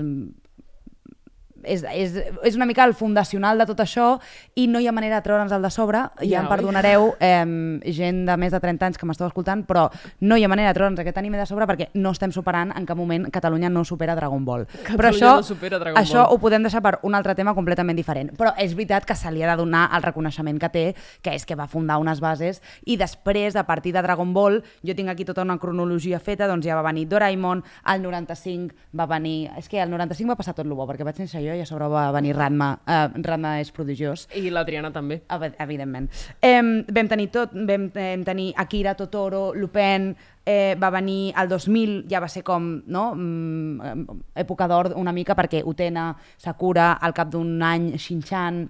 és, 1.69 1.85
és, 1.93 2.17
és 2.49 2.57
una 2.57 2.67
mica 2.67 2.87
el 2.89 2.97
fundacional 2.97 3.61
de 3.61 3.69
tot 3.69 3.85
això 3.85 4.15
i 4.57 4.67
no 4.71 4.81
hi 4.81 4.89
ha 4.89 4.97
manera 4.97 5.21
de 5.21 5.29
treure'ns 5.29 5.53
el 5.53 5.63
de 5.63 5.71
sobre. 5.75 6.07
Ja 6.25 6.39
Ja, 6.39 6.45
em 6.45 6.49
perdonareu 6.51 7.13
eh, 7.21 7.91
gent 7.95 8.25
de 8.29 8.37
més 8.41 8.53
de 8.55 8.61
30 8.63 8.87
anys 8.89 8.99
que 8.99 9.07
m'esteu 9.09 9.27
escoltant 9.27 9.65
però 9.67 9.89
no 10.21 10.39
hi 10.39 10.45
ha 10.45 10.51
manera 10.51 10.71
de 10.71 10.79
treure'ns 10.79 11.01
aquest 11.03 11.19
anime 11.19 11.39
de 11.41 11.47
sobre 11.49 11.67
perquè 11.69 11.89
no 11.99 12.13
estem 12.15 12.33
superant 12.35 12.73
en 12.77 12.87
cap 12.87 12.99
moment 12.99 13.27
Catalunya 13.35 13.71
no 13.73 13.85
supera 13.85 14.15
Dragon 14.17 14.45
Ball. 14.45 14.67
Però 14.89 15.11
això, 15.11 15.35
no 15.39 15.47
supera 15.47 15.81
Dragon 15.81 15.99
això 16.01 16.23
Ball. 16.23 16.37
ho 16.37 16.41
podem 16.43 16.65
deixar 16.67 16.83
per 16.85 16.99
un 17.03 17.17
altre 17.19 17.35
tema 17.39 17.55
completament 17.57 17.99
diferent. 17.99 18.33
Però 18.39 18.55
és 18.59 18.75
veritat 18.79 19.07
que 19.09 19.17
se 19.19 19.31
li 19.35 19.43
ha 19.43 19.51
de 19.53 19.59
donar 19.61 19.89
el 19.97 20.05
reconeixement 20.07 20.61
que 20.63 20.71
té 20.75 20.85
que 21.25 21.35
és 21.35 21.47
que 21.47 21.59
va 21.59 21.69
fundar 21.71 21.99
unes 22.03 22.23
bases 22.23 22.63
i 22.87 22.97
després, 23.01 23.57
a 23.57 23.67
partir 23.67 23.93
de 23.97 24.03
Dragon 24.05 24.33
Ball 24.35 24.61
jo 24.87 24.97
tinc 24.97 25.11
aquí 25.13 25.27
tota 25.29 25.43
una 25.43 25.59
cronologia 25.59 26.21
feta 26.21 26.49
doncs 26.49 26.67
ja 26.67 26.79
va 26.79 26.87
venir 26.87 27.09
Doraemon, 27.09 27.65
el 27.93 28.03
95 28.03 28.75
va 28.97 29.09
venir, 29.11 29.51
és 29.59 29.69
que 29.69 29.83
el 29.83 29.91
95 29.91 30.31
va 30.31 30.39
passar 30.39 30.55
tot 30.55 30.67
el 30.67 30.75
bo 30.75 30.87
perquè 30.89 31.07
vaig 31.07 31.19
néixer 31.19 31.43
jo 31.45 31.58
i 31.59 31.65
a 31.65 31.67
sobre 31.69 31.89
va 31.91 32.07
venir 32.15 32.35
Ranma 32.37 32.71
eh, 32.87 33.05
Ranma 33.27 33.57
és 33.61 33.73
prodigiós 33.75 34.29
I 34.39 34.49
la 34.55 34.65
Triana 34.67 34.93
també. 34.95 35.21
Evi- 35.29 35.55
evidentment. 35.59 36.09
Eh, 36.41 36.63
vam 36.95 37.09
tenir 37.11 37.29
tot, 37.35 37.53
vam, 37.53 37.91
tenir 37.93 38.53
Akira, 38.57 38.95
Totoro, 38.95 39.53
Lupin, 39.55 40.13
eh, 40.47 40.77
va 40.81 40.91
venir 40.91 41.35
el 41.37 41.49
2000, 41.49 42.05
ja 42.09 42.21
va 42.21 42.29
ser 42.29 42.43
com, 42.43 42.71
no?, 42.87 43.13
mm, 43.15 44.23
època 44.35 44.69
d'or 44.69 44.93
una 44.97 45.13
mica, 45.13 45.37
perquè 45.37 45.63
Utena, 45.65 46.17
Sakura, 46.39 46.93
al 46.95 47.13
cap 47.15 47.31
d'un 47.31 47.63
any, 47.63 47.93
Shin-chan... 47.99 48.69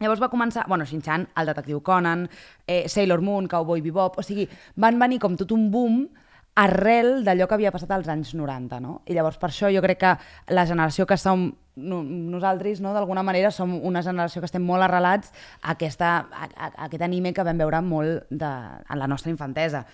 Llavors 0.00 0.22
va 0.22 0.30
començar, 0.32 0.64
bueno, 0.66 0.86
Shin-chan, 0.88 1.26
el 1.36 1.50
detectiu 1.50 1.82
Conan, 1.84 2.22
eh, 2.66 2.88
Sailor 2.88 3.20
Moon, 3.20 3.46
Cowboy 3.48 3.82
Bebop, 3.84 4.16
o 4.18 4.22
sigui, 4.24 4.46
van 4.76 4.98
venir 4.98 5.18
com 5.20 5.36
tot 5.36 5.52
un 5.52 5.66
boom 5.70 6.06
arrel 6.58 7.24
d'allò 7.24 7.46
que 7.48 7.56
havia 7.56 7.72
passat 7.72 7.90
als 7.94 8.08
anys 8.10 8.34
90, 8.34 8.80
no? 8.82 9.00
I 9.06 9.14
llavors 9.14 9.38
per 9.40 9.50
això 9.50 9.70
jo 9.72 9.82
crec 9.84 10.00
que 10.02 10.14
la 10.54 10.66
generació 10.66 11.06
que 11.06 11.18
som 11.20 11.50
no, 11.76 12.02
nosaltres, 12.02 12.80
no, 12.80 12.92
d'alguna 12.94 13.22
manera, 13.22 13.50
som 13.54 13.72
una 13.86 14.02
generació 14.02 14.42
que 14.42 14.50
estem 14.50 14.64
molt 14.66 14.84
arrelats 14.84 15.30
a, 15.62 15.72
aquesta, 15.76 16.16
a, 16.30 16.48
a, 16.50 16.72
a 16.74 16.88
aquest 16.88 17.06
anime 17.06 17.32
que 17.32 17.46
vam 17.46 17.60
veure 17.60 17.80
molt 17.86 18.26
de, 18.30 18.50
en 18.50 18.98
la 19.00 19.08
nostra 19.08 19.32
infantesa. 19.32 19.84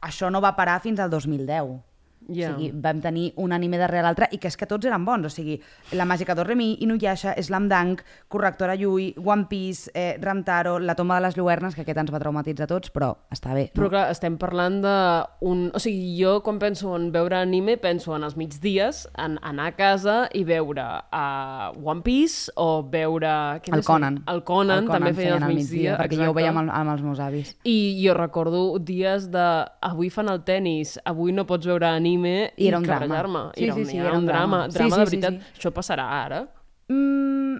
Això 0.00 0.30
no 0.32 0.40
va 0.40 0.56
parar 0.56 0.80
fins 0.80 1.00
al 1.00 1.12
2010. 1.12 1.89
Ja. 2.28 2.50
O 2.52 2.58
sigui, 2.58 2.70
vam 2.74 3.00
tenir 3.00 3.32
un 3.42 3.52
anime 3.52 3.78
darrere 3.78 4.02
l'altre 4.04 4.28
i 4.30 4.38
que 4.38 4.46
és 4.48 4.56
que 4.56 4.66
tots 4.66 4.86
eren 4.86 5.04
bons. 5.04 5.24
O 5.26 5.30
sigui, 5.30 5.60
La 5.92 6.04
màgica 6.04 6.34
d'Oremi, 6.34 6.76
Inuyasha, 6.84 7.34
Slam 7.42 7.68
Dunk, 7.68 8.02
Correctora 8.28 8.74
Yui, 8.76 9.14
One 9.24 9.46
Piece, 9.48 9.90
eh, 9.94 10.16
Ramtaro, 10.20 10.78
La 10.78 10.94
tomba 10.94 11.16
de 11.16 11.22
les 11.22 11.36
lluernes, 11.36 11.74
que 11.74 11.80
aquest 11.82 11.98
ens 11.98 12.12
va 12.12 12.20
traumatitzar 12.20 12.64
a 12.64 12.68
tots, 12.68 12.92
però 12.92 13.16
està 13.30 13.54
bé. 13.54 13.70
Però 13.74 13.88
No? 13.88 13.90
clar, 13.90 14.10
estem 14.12 14.36
parlant 14.38 14.80
d'un... 14.82 15.70
O 15.74 15.78
sigui, 15.82 16.12
jo 16.20 16.36
quan 16.46 16.58
penso 16.60 16.94
en 16.96 17.10
veure 17.10 17.36
anime, 17.40 17.76
penso 17.78 18.14
en 18.14 18.22
els 18.28 18.36
migdies, 18.36 19.08
en 19.18 19.38
anar 19.42 19.66
a 19.72 19.74
casa 19.76 20.28
i 20.32 20.44
veure 20.44 20.84
uh, 21.10 21.72
One 21.82 22.02
Piece 22.02 22.52
o 22.54 22.82
veure... 22.86 23.60
què 23.64 23.72
El 23.72 23.80
més 23.80 23.86
Conan. 23.88 24.20
El 24.30 24.44
Conan, 24.44 24.86
també 24.86 25.12
feia 25.14 25.32
feien 25.32 25.34
els 25.42 25.48
al 25.48 25.54
migdia. 25.56 25.96
perquè 25.98 26.20
jo 26.20 26.30
ho 26.30 26.34
veia 26.36 26.50
amb, 26.52 26.62
el- 26.66 26.70
amb 26.70 26.94
els 26.94 27.02
meus 27.02 27.18
avis. 27.20 27.56
I 27.64 27.98
jo 28.04 28.14
recordo 28.14 28.78
dies 28.78 29.30
de 29.32 29.46
avui 29.80 30.10
fan 30.10 30.28
el 30.28 30.44
tennis, 30.44 30.98
avui 31.04 31.32
no 31.32 31.46
pots 31.48 31.66
veure 31.66 31.86
anime 31.90 32.09
I 32.56 32.68
era 32.68 32.78
un 32.78 32.84
drama. 32.84 33.50
Sí, 33.54 33.64
era, 33.64 33.74
sí, 33.74 33.80
un- 33.80 33.86
sí, 33.86 33.96
era 33.98 34.12
un 34.18 34.26
drama. 34.26 34.66
Sí, 34.70 34.78
Drama 34.78 34.94
sí, 34.96 35.00
de 35.00 35.06
sí, 35.06 35.16
veritat. 35.16 35.42
sí. 35.54 35.60
Això 35.60 35.70
passarà 35.72 36.08
ara? 36.24 36.46
Mm, 36.88 37.56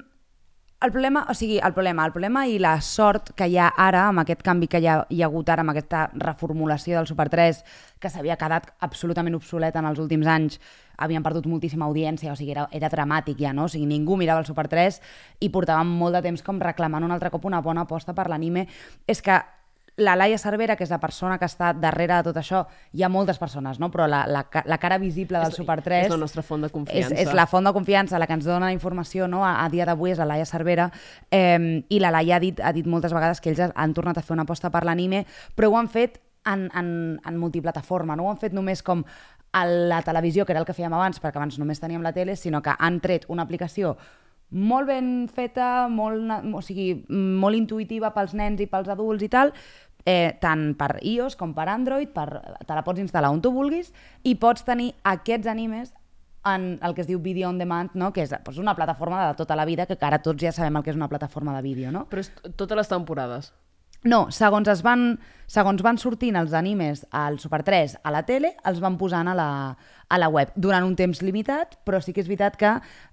el 0.83 0.90
problema, 0.92 1.26
o 1.28 1.35
sigui, 1.35 1.59
el 1.59 1.75
problema, 1.75 2.07
el 2.07 2.12
problema 2.12 2.47
i 2.49 2.59
la 2.59 2.80
sort 2.80 3.35
que 3.37 3.47
hi 3.52 3.59
ha 3.61 3.66
ara, 3.76 4.07
amb 4.09 4.23
aquest 4.23 4.40
canvi 4.42 4.66
que 4.66 4.78
hi 4.80 4.87
ha, 4.88 5.07
hi 5.11 5.21
ha 5.23 5.26
hagut 5.26 5.49
ara, 5.52 5.61
amb 5.61 5.71
aquesta 5.75 6.07
reformulació 6.14 6.97
del 6.97 7.07
Super 7.07 7.28
3, 7.28 7.62
que 8.00 8.09
s'havia 8.09 8.38
quedat 8.40 8.71
absolutament 8.80 9.37
obsolet 9.37 9.76
en 9.76 9.85
els 9.85 9.99
últims 10.00 10.26
anys, 10.26 10.59
havien 10.97 11.23
perdut 11.23 11.47
moltíssima 11.47 11.85
audiència, 11.85 12.33
o 12.33 12.37
sigui, 12.37 12.52
era, 12.52 12.66
era 12.73 12.88
dramàtic 12.88 13.37
ja, 13.38 13.52
no? 13.52 13.64
O 13.64 13.69
sigui, 13.69 13.85
ningú 13.87 14.16
mirava 14.16 14.40
el 14.40 14.47
Super 14.49 14.69
3 14.69 15.00
i 15.40 15.50
portàvem 15.52 15.87
molt 16.00 16.14
de 16.16 16.23
temps 16.23 16.42
com 16.42 16.59
reclamant 16.61 17.04
un 17.04 17.12
altre 17.12 17.30
cop 17.30 17.45
una 17.45 17.61
bona 17.61 17.83
aposta 17.83 18.14
per 18.14 18.28
l'anime. 18.33 18.66
És 19.07 19.21
que 19.21 19.37
la 20.00 20.16
Laia 20.16 20.38
Cervera, 20.38 20.76
que 20.76 20.85
és 20.85 20.90
la 20.90 20.99
persona 21.00 21.38
que 21.38 21.47
està 21.49 21.73
darrere 21.76 22.16
de 22.19 22.30
tot 22.30 22.40
això, 22.40 22.64
hi 22.92 23.02
ha 23.04 23.09
moltes 23.12 23.38
persones, 23.38 23.78
no? 23.80 23.90
però 23.90 24.07
la, 24.11 24.25
la, 24.26 24.45
la 24.64 24.78
cara 24.78 24.99
visible 24.99 25.38
del 25.38 25.52
És- 25.52 25.59
Super 25.61 25.80
3... 25.83 26.07
és 26.07 26.14
la 26.14 26.21
nostra 26.21 26.42
font 26.42 26.62
de 26.66 26.71
confiança. 26.71 27.14
És, 27.14 27.28
és 27.28 27.35
la 27.37 27.47
font 27.50 27.64
de 27.64 27.73
confiança, 27.76 28.19
la 28.19 28.26
que 28.26 28.37
ens 28.38 28.49
dona 28.49 28.73
informació 28.73 29.28
no? 29.28 29.45
a, 29.45 29.64
a 29.64 29.69
dia 29.73 29.87
d'avui 29.88 30.14
és 30.14 30.19
la 30.19 30.28
Laia 30.33 30.47
Cervera 30.49 30.90
eh, 31.30 31.85
i 31.88 32.00
la 32.00 32.11
Laia 32.14 32.37
ha 32.37 32.40
dit, 32.42 32.61
ha 32.61 32.73
dit 32.73 32.87
moltes 32.87 33.12
vegades 33.16 33.40
que 33.40 33.52
ells 33.52 33.62
han 33.75 33.95
tornat 33.95 34.19
a 34.19 34.23
fer 34.25 34.35
una 34.37 34.47
aposta 34.49 34.71
per 34.71 34.85
l'anime, 34.88 35.25
però 35.54 35.71
ho 35.71 35.76
han 35.78 35.88
fet 35.88 36.21
en, 36.49 36.71
en, 36.75 37.21
en 37.25 37.37
multiplataforma, 37.38 38.16
no 38.16 38.25
ho 38.25 38.30
han 38.33 38.40
fet 38.40 38.57
només 38.57 38.83
com 38.83 39.04
a 39.52 39.64
la 39.66 40.00
televisió, 40.07 40.47
que 40.47 40.52
era 40.54 40.61
el 40.62 40.66
que 40.66 40.76
fèiem 40.76 40.95
abans, 40.95 41.19
perquè 41.21 41.40
abans 41.40 41.59
només 41.59 41.80
teníem 41.83 42.02
la 42.07 42.12
tele, 42.14 42.37
sinó 42.38 42.62
que 42.62 42.75
han 42.78 43.00
tret 43.02 43.26
una 43.28 43.42
aplicació 43.42 43.97
molt 44.50 44.88
ben 44.88 45.28
feta, 45.30 45.87
molt, 45.90 46.26
o 46.54 46.61
sigui, 46.62 47.04
molt 47.09 47.54
intuïtiva 47.54 48.11
pels 48.14 48.35
nens 48.35 48.59
i 48.62 48.66
pels 48.66 48.88
adults 48.90 49.23
i 49.23 49.28
tal, 49.30 49.52
eh, 50.04 50.37
tant 50.40 50.75
per 50.78 50.97
iOS 51.02 51.37
com 51.37 51.54
per 51.57 51.69
Android, 51.69 52.11
per, 52.14 52.28
te 52.66 52.76
la 52.76 52.85
pots 52.87 53.02
instal·lar 53.02 53.33
on 53.33 53.42
tu 53.42 53.52
vulguis 53.54 53.92
i 54.23 54.37
pots 54.40 54.64
tenir 54.66 54.92
aquests 55.02 55.50
animes 55.50 55.95
en 56.45 56.78
el 56.83 56.95
que 56.95 57.02
es 57.04 57.09
diu 57.09 57.21
Video 57.21 57.49
on 57.50 57.59
Demand, 57.59 57.92
no? 57.95 58.12
que 58.12 58.25
és 58.25 58.30
doncs, 58.33 58.59
una 58.59 58.75
plataforma 58.75 59.26
de 59.28 59.35
tota 59.37 59.57
la 59.57 59.66
vida, 59.69 59.87
que 59.87 59.99
ara 60.00 60.23
tots 60.25 60.40
ja 60.40 60.52
sabem 60.57 60.78
el 60.78 60.85
que 60.85 60.92
és 60.95 60.97
una 60.97 61.09
plataforma 61.09 61.54
de 61.57 61.62
vídeo, 61.62 61.92
no? 61.92 62.07
Però 62.09 62.25
és 62.25 62.30
totes 62.57 62.78
les 62.78 62.88
temporades. 62.88 63.52
No, 64.02 64.30
segons, 64.33 64.64
es 64.73 64.80
van, 64.80 65.19
segons 65.45 65.83
van 65.85 65.99
sortint 66.00 66.38
els 66.40 66.54
animes 66.57 67.02
al 67.12 67.37
Super 67.38 67.61
3 67.66 67.99
a 68.00 68.12
la 68.14 68.23
tele, 68.25 68.54
els 68.64 68.78
van 68.80 68.97
posant 68.97 69.28
a 69.28 69.35
la, 69.37 69.49
a 70.09 70.19
la 70.19 70.28
web 70.33 70.54
durant 70.57 70.87
un 70.87 70.95
temps 70.97 71.21
limitat, 71.21 71.76
però 71.85 72.00
sí 72.00 72.14
que 72.16 72.23
és 72.25 72.30
veritat 72.30 72.57
que 72.57 72.71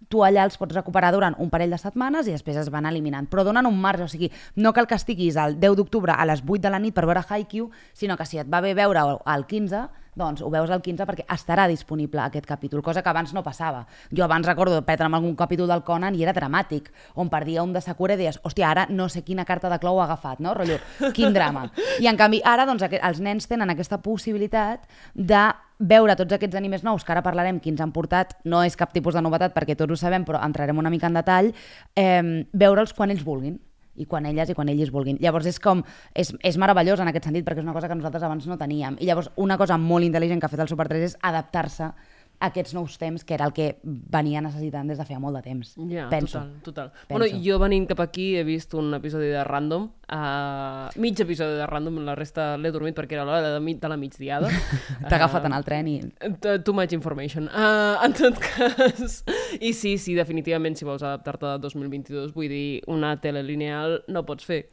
tu 0.08 0.24
allà 0.24 0.46
els 0.48 0.56
pots 0.56 0.78
recuperar 0.78 1.12
durant 1.12 1.36
un 1.44 1.52
parell 1.52 1.76
de 1.76 1.82
setmanes 1.82 2.30
i 2.30 2.38
després 2.38 2.62
es 2.62 2.72
van 2.72 2.88
eliminant. 2.88 3.28
Però 3.28 3.44
donen 3.44 3.68
un 3.68 3.76
marge, 3.84 4.08
o 4.08 4.12
sigui, 4.14 4.32
no 4.56 4.72
cal 4.72 4.88
que 4.88 4.96
estiguis 4.96 5.36
el 5.36 5.60
10 5.60 5.76
d'octubre 5.76 6.16
a 6.16 6.30
les 6.30 6.40
8 6.40 6.64
de 6.64 6.72
la 6.72 6.80
nit 6.80 6.96
per 6.96 7.04
veure 7.04 7.26
Haikyuu, 7.28 7.68
sinó 7.92 8.16
que 8.16 8.26
si 8.26 8.40
et 8.40 8.48
va 8.48 8.64
bé 8.64 8.72
veure 8.78 9.04
el 9.28 9.46
15, 9.46 9.84
doncs 10.18 10.42
ho 10.42 10.50
veus 10.52 10.72
al 10.74 10.82
15 10.82 11.06
perquè 11.08 11.26
estarà 11.34 11.68
disponible 11.70 12.24
aquest 12.24 12.48
capítol, 12.50 12.82
cosa 12.84 13.04
que 13.04 13.12
abans 13.12 13.34
no 13.38 13.44
passava. 13.46 13.86
Jo 14.12 14.26
abans 14.26 14.48
recordo 14.48 14.82
perdre'm 14.86 15.14
algun 15.14 15.36
capítol 15.38 15.70
del 15.70 15.84
Conan 15.86 16.18
i 16.18 16.26
era 16.26 16.34
dramàtic, 16.34 16.90
on 17.16 17.30
perdia 17.30 17.64
un 17.64 17.74
de 17.74 17.82
Sakura 17.82 18.18
i 18.18 18.22
deies, 18.24 18.42
hòstia, 18.44 18.72
ara 18.72 18.88
no 18.90 19.08
sé 19.10 19.24
quina 19.24 19.46
carta 19.46 19.70
de 19.70 19.80
clau 19.80 20.02
ha 20.02 20.08
agafat, 20.08 20.42
no? 20.42 20.56
Rotllo, 20.58 20.80
quin 21.16 21.34
drama. 21.34 21.68
I 22.02 22.10
en 22.10 22.18
canvi 22.18 22.42
ara 22.44 22.66
doncs, 22.66 22.84
els 22.98 23.22
nens 23.22 23.48
tenen 23.48 23.70
aquesta 23.70 24.02
possibilitat 24.02 24.90
de 25.14 25.46
veure 25.78 26.16
tots 26.18 26.34
aquests 26.34 26.58
animes 26.58 26.84
nous, 26.84 27.04
que 27.06 27.14
ara 27.14 27.22
parlarem 27.22 27.62
quins 27.62 27.82
han 27.82 27.94
portat, 27.94 28.34
no 28.46 28.64
és 28.66 28.76
cap 28.76 28.94
tipus 28.94 29.14
de 29.14 29.22
novetat 29.22 29.54
perquè 29.54 29.78
tots 29.78 29.94
ho 29.94 30.00
sabem, 30.00 30.26
però 30.26 30.42
entrarem 30.42 30.78
una 30.78 30.90
mica 30.90 31.06
en 31.08 31.22
detall, 31.22 31.54
eh, 31.96 32.46
veure'ls 32.54 32.98
quan 32.98 33.14
ells 33.14 33.26
vulguin 33.26 33.60
i 33.98 34.06
quan 34.06 34.26
elles 34.30 34.50
i 34.50 34.56
quan 34.58 34.70
ells 34.72 34.92
vulguin. 34.94 35.20
Llavors 35.22 35.50
és 35.50 35.60
com, 35.60 35.84
és, 36.14 36.34
és 36.46 36.58
meravellós 36.58 37.02
en 37.04 37.12
aquest 37.12 37.30
sentit 37.30 37.46
perquè 37.48 37.62
és 37.62 37.68
una 37.68 37.76
cosa 37.76 37.90
que 37.90 37.98
nosaltres 37.98 38.24
abans 38.24 38.48
no 38.48 38.58
teníem. 38.58 39.00
I 39.02 39.10
llavors 39.10 39.32
una 39.36 39.58
cosa 39.58 39.78
molt 39.82 40.08
intel·ligent 40.08 40.40
que 40.42 40.50
ha 40.50 40.54
fet 40.54 40.64
el 40.64 40.72
Super 40.72 40.88
3 40.90 41.10
és 41.10 41.18
adaptar-se 41.22 41.92
aquests 42.40 42.74
nous 42.78 42.98
temps 43.02 43.24
que 43.26 43.34
era 43.34 43.48
el 43.48 43.54
que 43.54 43.68
venia 43.84 44.42
necessitant 44.46 44.90
des 44.90 45.00
de 45.00 45.06
feia 45.08 45.20
molt 45.20 45.40
de 45.40 45.42
temps. 45.46 45.74
Ja, 45.90 46.08
penso. 46.12 46.40
total, 46.40 46.62
total. 46.64 46.92
Penso. 47.08 47.18
Bueno, 47.18 47.42
jo 47.44 47.58
venint 47.60 47.88
cap 47.90 48.02
aquí 48.04 48.36
he 48.38 48.44
vist 48.46 48.74
un 48.78 48.94
episodi 48.94 49.32
de 49.34 49.44
Random, 49.44 49.90
uh, 50.14 51.02
mig 51.02 51.20
episodi 51.20 51.58
de 51.58 51.66
Random, 51.68 52.00
la 52.06 52.16
resta 52.16 52.56
l'he 52.58 52.72
dormit 52.72 52.96
perquè 52.98 53.18
era 53.18 53.26
l'hora 53.26 53.58
de, 53.58 53.76
de 53.82 53.90
la 53.90 53.98
migdiada. 53.98 54.52
T'ha 55.10 55.16
agafat 55.18 55.50
en 55.50 55.58
el 55.58 55.66
tren 55.66 55.90
i... 55.90 56.00
T- 56.42 56.60
Too 56.62 56.74
much 56.74 56.94
information. 56.94 57.50
Uh, 57.50 57.98
en 58.06 58.14
tot 58.18 58.38
cas... 58.44 59.24
I 59.68 59.74
sí, 59.74 59.98
sí, 59.98 60.14
definitivament, 60.14 60.78
si 60.78 60.86
vols 60.86 61.06
adaptar-te 61.06 61.56
a 61.56 61.58
2022, 61.62 62.34
vull 62.36 62.52
dir, 62.52 62.82
una 62.92 63.16
tele 63.22 63.42
lineal 63.46 64.04
no 64.14 64.26
pots 64.28 64.46
fer. 64.46 64.66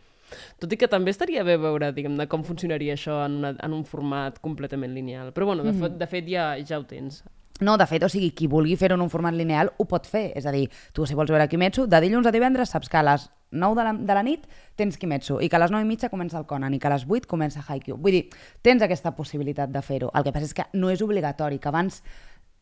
Tot 0.60 0.72
i 0.72 0.78
que 0.80 0.88
també 0.90 1.12
estaria 1.12 1.44
bé 1.46 1.56
veure, 1.60 1.92
diguem 1.94 2.16
com 2.30 2.44
funcionaria 2.46 2.96
això 2.96 3.20
en, 3.24 3.38
una, 3.40 3.54
en 3.62 3.76
un 3.76 3.84
format 3.88 4.40
completament 4.44 4.94
lineal. 4.96 5.32
Però 5.36 5.46
bueno, 5.46 5.62
de, 5.62 5.72
mm 5.72 5.82
-hmm. 5.82 5.98
de 5.98 6.06
fet 6.06 6.28
ja, 6.28 6.56
ja 6.60 6.78
ho 6.78 6.84
tens. 6.84 7.22
No, 7.60 7.76
de 7.78 7.86
fet, 7.86 8.02
o 8.02 8.08
sigui, 8.10 8.32
qui 8.34 8.48
vulgui 8.50 8.74
fer-ho 8.74 8.96
en 8.98 9.02
un 9.04 9.10
format 9.12 9.34
lineal 9.36 9.70
ho 9.78 9.84
pot 9.86 10.08
fer. 10.10 10.32
És 10.34 10.46
a 10.46 10.52
dir, 10.54 10.64
tu 10.92 11.06
si 11.06 11.14
vols 11.14 11.30
veure 11.30 11.46
Kimetsu, 11.46 11.86
de 11.86 12.00
dilluns 12.02 12.26
a 12.26 12.32
divendres 12.34 12.72
saps 12.74 12.90
que 12.90 12.98
a 12.98 13.04
les 13.06 13.28
9 13.54 13.78
de 13.78 13.84
la, 13.86 13.92
de 13.94 14.16
la 14.18 14.24
nit 14.26 14.48
tens 14.74 14.98
Kimetsu 14.98 15.38
i 15.38 15.46
que 15.48 15.54
a 15.54 15.60
les 15.62 15.70
9 15.70 15.86
i 15.86 15.88
mitja 15.88 16.10
comença 16.10 16.40
el 16.40 16.48
Conan 16.50 16.74
i 16.74 16.80
que 16.82 16.90
a 16.90 16.94
les 16.96 17.06
8 17.06 17.30
comença 17.30 17.62
Haikyuu. 17.62 18.00
Vull 18.02 18.18
dir, 18.18 18.24
tens 18.66 18.82
aquesta 18.82 19.14
possibilitat 19.14 19.70
de 19.70 19.82
fer-ho. 19.86 20.10
El 20.18 20.26
que 20.26 20.34
passa 20.34 20.50
és 20.50 20.56
que 20.58 20.66
no 20.74 20.90
és 20.90 21.04
obligatori, 21.06 21.60
que 21.62 21.70
abans 21.70 22.02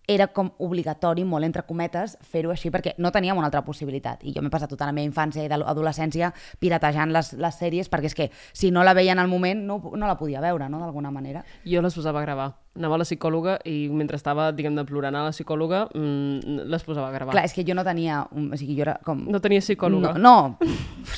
era 0.09 0.27
com 0.35 0.51
obligatori, 0.59 1.25
molt 1.25 1.47
entre 1.47 1.63
cometes, 1.63 2.17
fer-ho 2.27 2.51
així 2.51 2.71
perquè 2.75 2.95
no 2.99 3.13
teníem 3.15 3.39
una 3.39 3.47
altra 3.47 3.63
possibilitat. 3.65 4.25
I 4.27 4.33
jo 4.35 4.43
m'he 4.43 4.51
passat 4.51 4.71
tota 4.73 4.89
la 4.89 4.93
meva 4.97 5.07
infància 5.07 5.45
i 5.45 5.51
adolescència 5.53 6.33
piratejant 6.59 7.13
les, 7.15 7.33
les 7.39 7.61
sèries 7.61 7.89
perquè 7.93 8.11
és 8.11 8.17
que 8.19 8.31
si 8.53 8.73
no 8.75 8.83
la 8.83 8.95
veia 8.99 9.13
en 9.13 9.23
el 9.23 9.31
moment 9.31 9.63
no, 9.67 9.79
no 9.95 10.11
la 10.11 10.19
podia 10.19 10.43
veure, 10.43 10.69
no?, 10.69 10.81
d'alguna 10.83 11.13
manera. 11.15 11.45
Jo 11.65 11.83
les 11.83 11.95
posava 11.95 12.21
a 12.21 12.27
gravar. 12.27 12.51
Anava 12.73 12.97
a 12.97 13.03
la 13.03 13.05
psicòloga 13.05 13.59
i 13.69 13.91
mentre 13.93 14.17
estava, 14.17 14.47
diguem 14.57 14.75
de 14.75 14.85
plorant 14.89 15.15
a 15.15 15.27
la 15.27 15.33
psicòloga, 15.35 15.85
mm, 15.93 16.63
les 16.73 16.87
posava 16.87 17.11
a 17.11 17.13
gravar. 17.13 17.35
Clar, 17.37 17.45
és 17.45 17.53
que 17.53 17.67
jo 17.69 17.77
no 17.77 17.85
tenia... 17.85 18.23
Un, 18.33 18.47
o 18.53 18.57
sigui, 18.57 18.79
jo 18.79 18.87
era 18.87 18.95
com... 19.05 19.27
No 19.29 19.43
tenia 19.45 19.61
psicòloga? 19.61 20.15
No, 20.17 20.57
no, 20.57 20.71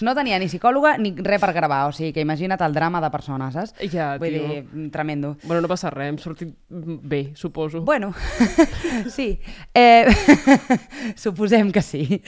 no 0.03 0.15
tenia 0.19 0.41
ni 0.43 0.49
psicòloga 0.51 0.97
ni 0.99 1.15
res 1.15 1.41
per 1.41 1.53
gravar, 1.55 1.85
o 1.89 1.95
sigui 1.95 2.11
que 2.13 2.25
imagina't 2.27 2.61
el 2.67 2.75
drama 2.75 3.01
de 3.01 3.11
persones, 3.15 3.55
saps? 3.55 3.75
Ja, 3.93 4.17
Vull 4.19 4.35
tio. 4.35 4.49
dir, 4.51 4.91
tremendo. 4.91 5.37
Bueno, 5.45 5.63
no 5.63 5.71
passa 5.71 5.95
res, 5.95 6.11
hem 6.11 6.19
sortit 6.19 6.51
bé, 6.69 7.29
suposo. 7.39 7.85
Bueno, 7.87 8.11
sí. 9.11 9.41
Eh, 9.75 10.07
suposem 11.17 11.71
que 11.73 11.83
sí. 11.83 12.23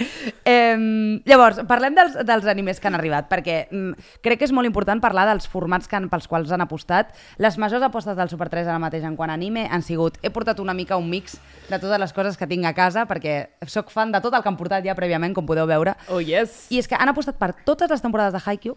Eh, 0.44 1.20
llavors, 1.26 1.62
parlem 1.68 1.96
dels, 1.96 2.16
dels 2.26 2.48
animes 2.50 2.80
que 2.80 2.90
han 2.90 2.98
arribat, 2.98 3.28
perquè 3.30 3.66
mm, 3.70 4.08
crec 4.24 4.40
que 4.40 4.48
és 4.48 4.54
molt 4.56 4.68
important 4.68 5.00
parlar 5.02 5.26
dels 5.30 5.48
formats 5.50 5.88
que 5.88 5.98
han, 5.98 6.08
pels 6.12 6.28
quals 6.30 6.52
han 6.54 6.64
apostat. 6.64 7.14
Les 7.42 7.58
majors 7.58 7.84
apostes 7.86 8.18
del 8.18 8.32
Super 8.32 8.50
3 8.52 8.70
ara 8.70 8.82
mateix 8.82 9.06
en 9.06 9.16
quant 9.18 9.32
a 9.32 9.38
anime 9.38 9.66
han 9.70 9.84
sigut... 9.86 10.18
He 10.22 10.32
portat 10.34 10.60
una 10.62 10.74
mica 10.74 10.98
un 10.98 11.10
mix 11.10 11.36
de 11.68 11.78
totes 11.78 12.00
les 12.00 12.12
coses 12.16 12.36
que 12.36 12.48
tinc 12.50 12.66
a 12.66 12.74
casa, 12.76 13.06
perquè 13.06 13.38
sóc 13.70 13.92
fan 13.94 14.12
de 14.14 14.22
tot 14.24 14.34
el 14.34 14.42
que 14.42 14.52
han 14.52 14.58
portat 14.58 14.84
ja 14.86 14.96
prèviament, 14.98 15.34
com 15.36 15.46
podeu 15.46 15.68
veure. 15.68 15.96
Oh, 16.08 16.20
yes! 16.20 16.66
I 16.72 16.82
és 16.82 16.90
que 16.90 16.98
han 16.98 17.12
apostat 17.12 17.38
per 17.38 17.52
totes 17.66 17.90
les 17.92 18.04
temporades 18.04 18.34
de 18.34 18.42
Haikyuu, 18.42 18.76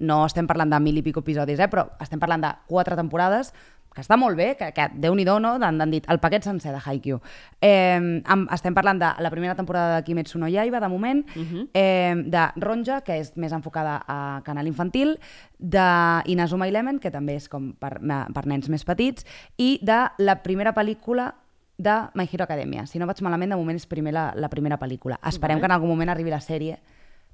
no 0.00 0.22
estem 0.24 0.48
parlant 0.48 0.72
de 0.72 0.80
mil 0.80 0.96
i 0.96 1.04
pico 1.04 1.20
episodis, 1.20 1.60
eh? 1.60 1.68
però 1.68 1.84
estem 2.00 2.20
parlant 2.20 2.42
de 2.42 2.50
quatre 2.70 2.96
temporades, 2.96 3.52
que 3.94 4.02
està 4.04 4.16
molt 4.20 4.38
bé, 4.38 4.52
que, 4.58 4.70
que 4.76 4.86
déu-n'hi-do, 5.02 5.38
no? 5.42 5.56
Han, 5.58 5.80
han 5.82 5.90
dit 5.90 6.06
el 6.12 6.20
paquet 6.22 6.46
sencer 6.46 6.72
de 6.74 6.80
Haikyuu. 6.84 7.18
Eh, 7.60 8.22
amb, 8.24 8.46
estem 8.54 8.76
parlant 8.76 9.00
de 9.02 9.10
la 9.18 9.32
primera 9.34 9.56
temporada 9.58 9.96
de 9.96 10.04
Kimetsu 10.06 10.38
no 10.38 10.48
Yaiba, 10.48 10.80
de 10.80 10.88
moment, 10.88 11.24
uh 11.34 11.42
-huh. 11.42 11.68
eh, 11.74 12.14
de 12.16 12.46
Ronja, 12.56 13.00
que 13.02 13.18
és 13.18 13.36
més 13.36 13.52
enfocada 13.52 14.02
a 14.06 14.42
canal 14.44 14.66
infantil, 14.66 15.18
de 15.58 16.22
Inazuma 16.26 16.68
Eleven, 16.68 16.98
que 16.98 17.10
també 17.10 17.34
és 17.34 17.48
com 17.48 17.72
per, 17.72 17.98
per 18.34 18.46
nens 18.46 18.68
més 18.68 18.84
petits, 18.84 19.26
i 19.56 19.78
de 19.82 20.08
la 20.18 20.42
primera 20.42 20.72
pel·lícula 20.74 21.34
de 21.76 22.08
My 22.14 22.28
Hero 22.30 22.44
Academia. 22.44 22.86
Si 22.86 22.98
no 22.98 23.06
vaig 23.06 23.20
malament, 23.22 23.50
de 23.50 23.56
moment 23.56 23.76
és 23.76 23.86
primer 23.86 24.12
la, 24.12 24.32
la 24.36 24.48
primera 24.48 24.78
pel·lícula. 24.78 25.18
Esperem 25.24 25.56
Vale. 25.56 25.60
que 25.60 25.66
en 25.66 25.72
algun 25.72 25.88
moment 25.88 26.08
arribi 26.08 26.30
la 26.30 26.40
sèrie, 26.40 26.78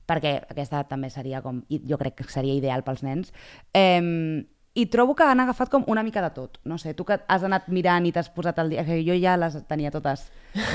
perquè 0.06 0.46
aquesta 0.48 0.84
també 0.84 1.10
seria 1.10 1.42
com, 1.42 1.64
jo 1.68 1.98
crec 1.98 2.14
que 2.14 2.28
seria 2.30 2.54
ideal 2.54 2.82
pels 2.82 3.02
nens. 3.02 3.32
Eh, 3.74 4.46
I 4.76 4.86
trobo 4.92 5.14
que 5.16 5.24
han 5.24 5.40
agafat 5.40 5.70
com 5.72 5.86
una 5.88 6.02
mica 6.04 6.20
de 6.20 6.28
tot. 6.36 6.58
No 6.68 6.76
sé, 6.76 6.92
tu 6.94 7.06
que 7.08 7.16
has 7.16 7.44
anat 7.48 7.70
mirant 7.72 8.04
i 8.04 8.12
t'has 8.12 8.28
posat 8.28 8.58
al 8.60 8.68
dia... 8.72 8.84
Que 8.84 9.00
jo 9.06 9.16
ja 9.16 9.38
les 9.40 9.56
tenia 9.70 9.92
totes 9.94 10.26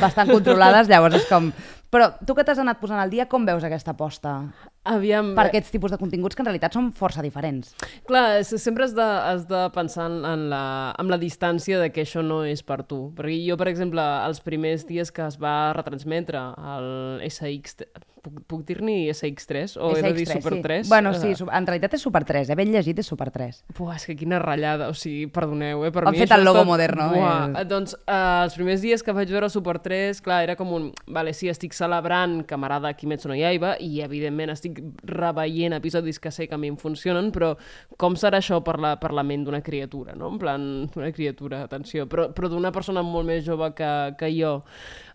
bastant 0.01 0.31
controlades, 0.31 0.89
llavors 0.89 1.20
és 1.22 1.27
com... 1.29 1.51
Però 1.93 2.08
tu 2.25 2.34
que 2.34 2.46
t'has 2.48 2.62
anat 2.63 2.79
posant 2.81 3.01
al 3.01 3.13
dia, 3.13 3.27
com 3.29 3.46
veus 3.46 3.63
aquesta 3.67 3.93
aposta? 3.93 4.39
Aviam... 4.83 5.33
per 5.38 5.47
aquests 5.51 5.69
tipus 5.75 5.91
de 5.93 5.97
continguts 6.01 6.35
que 6.35 6.41
en 6.41 6.47
realitat 6.50 6.73
són 6.73 6.88
força 6.97 7.21
diferents. 7.21 7.75
Clar, 8.09 8.41
sempre 8.45 8.88
has 8.88 8.95
de, 8.97 9.05
has 9.05 9.43
de 9.50 9.59
pensar 9.75 10.07
en, 10.09 10.21
en, 10.25 10.47
la, 10.50 10.63
en 10.97 11.11
la 11.11 11.19
distància 11.21 11.77
de 11.81 11.91
que 11.93 12.01
això 12.07 12.23
no 12.25 12.41
és 12.50 12.63
per 12.65 12.81
tu. 12.89 13.11
Perquè 13.17 13.38
jo, 13.45 13.57
per 13.61 13.69
exemple, 13.69 14.01
els 14.25 14.41
primers 14.41 14.88
dies 14.89 15.11
que 15.13 15.27
es 15.27 15.38
va 15.41 15.73
retransmetre 15.77 16.41
el 16.77 17.21
SX... 17.29 17.83
Puc, 18.21 18.35
puc 18.45 18.59
dir-ne 18.69 19.07
SX3? 19.09 19.79
O 19.81 19.95
he 19.97 20.01
de 20.05 20.11
dir 20.13 20.27
SX3, 20.27 20.35
Super 20.43 20.53
sí. 20.53 20.61
3? 20.61 20.89
Bueno, 20.91 21.11
sí, 21.17 21.31
Eh, 21.33 21.45
en 21.57 21.65
realitat 21.65 21.95
és 21.97 22.03
Super 22.05 22.19
3, 22.29 22.51
eh? 22.53 22.57
ben 22.59 22.69
llegit 22.69 23.00
és 23.01 23.07
Super 23.09 23.31
3. 23.33 23.63
Buah, 23.73 23.95
és 23.97 24.03
que 24.05 24.13
quina 24.19 24.38
ratllada, 24.38 24.91
o 24.91 24.93
sigui, 24.93 25.23
perdoneu, 25.33 25.81
eh? 25.88 25.89
Per 25.95 26.03
Han 26.05 26.13
mi 26.13 26.19
fet 26.21 26.35
el 26.35 26.43
logo 26.45 26.59
estat- 26.59 26.69
moderno, 26.69 27.07
Buah. 27.15 27.47
eh? 27.47 27.63
Eh, 27.63 27.65
Doncs 27.65 27.95
eh, 27.97 28.19
els 28.43 28.53
primers 28.59 28.83
dies 28.85 29.01
que 29.01 29.15
vaig 29.17 29.33
veure 29.33 29.50
Super 29.50 29.79
3, 29.81 30.21
clar, 30.21 30.43
era 30.45 30.55
com 30.59 30.69
un... 30.77 30.91
Vale, 31.09 31.33
sí, 31.33 31.50
estic 31.50 31.73
celebrant 31.73 32.43
que 32.45 32.59
m'agrada 32.61 32.93
Kimetsu 32.93 33.31
no 33.33 33.39
Yaiba 33.41 33.73
i, 33.81 33.89
evidentment, 34.05 34.53
estic 34.53 34.70
reveient 35.07 35.75
episodis 35.77 36.19
que 36.19 36.31
sé 36.31 36.47
que 36.47 36.55
a 36.55 36.61
mi 36.61 36.71
em 36.71 36.77
funcionen, 36.79 37.31
però 37.35 37.53
com 37.97 38.17
serà 38.19 38.41
això 38.41 38.61
per 38.65 38.77
la, 38.81 38.95
per 39.01 39.13
la 39.15 39.23
ment 39.27 39.45
d'una 39.47 39.61
criatura, 39.65 40.15
no? 40.17 40.31
En 40.31 40.41
plan, 40.41 40.67
d'una 40.93 41.11
criatura, 41.15 41.63
atenció, 41.67 42.07
però, 42.09 42.29
però 42.35 42.49
d'una 42.51 42.73
persona 42.75 43.03
molt 43.05 43.27
més 43.27 43.45
jove 43.45 43.71
que, 43.77 43.91
que 44.19 44.31
jo. 44.35 44.59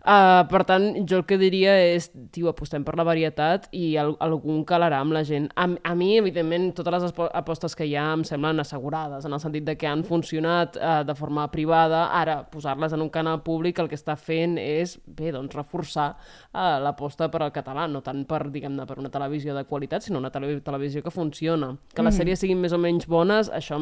Uh, 0.07 0.45
per 0.47 0.61
tant, 0.63 0.85
jo 1.03 1.17
el 1.19 1.25
que 1.27 1.35
diria 1.35 1.73
és, 1.83 2.05
tio, 2.31 2.47
apostem 2.47 2.85
per 2.87 2.93
la 2.95 3.03
varietat 3.03 3.65
i 3.75 3.97
al, 3.99 4.13
algun 4.23 4.61
calarà 4.67 5.01
amb 5.03 5.11
la 5.11 5.23
gent. 5.27 5.49
A, 5.59 5.65
a 5.67 5.95
mi, 5.99 6.13
evidentment, 6.15 6.69
totes 6.77 6.93
les 6.95 7.07
apo- 7.09 7.27
apostes 7.35 7.75
que 7.75 7.83
hi 7.89 7.97
ha 7.99 8.05
em 8.13 8.23
semblen 8.27 8.63
assegurades, 8.63 9.27
en 9.27 9.35
el 9.35 9.41
sentit 9.43 9.65
de 9.67 9.75
que 9.75 9.89
han 9.89 10.05
funcionat 10.07 10.79
uh, 10.79 11.01
de 11.03 11.15
forma 11.17 11.49
privada, 11.51 12.05
ara 12.15 12.37
posar-les 12.47 12.95
en 12.95 13.03
un 13.03 13.11
canal 13.11 13.41
públic 13.43 13.81
el 13.83 13.89
que 13.91 13.99
està 13.99 14.15
fent 14.15 14.55
és, 14.61 14.95
bé, 15.05 15.33
doncs, 15.35 15.55
reforçar 15.57 16.13
uh, 16.15 16.77
l'aposta 16.83 17.27
per 17.33 17.43
al 17.43 17.51
català, 17.51 17.87
no 17.91 17.99
tant 18.05 18.23
per, 18.29 18.45
diguem-ne, 18.53 18.87
per 18.87 18.99
una 19.01 19.11
televisió 19.11 19.46
de 19.55 19.63
qualitat, 19.65 20.01
sinó 20.01 20.19
una 20.19 20.31
tele 20.31 20.59
televisió 20.61 21.03
que 21.03 21.11
funciona. 21.11 21.77
Que 21.93 22.01
les 22.03 22.15
sèries 22.17 22.39
siguin 22.39 22.59
més 22.59 22.73
o 22.73 22.77
menys 22.77 23.05
bones, 23.07 23.49
això 23.51 23.77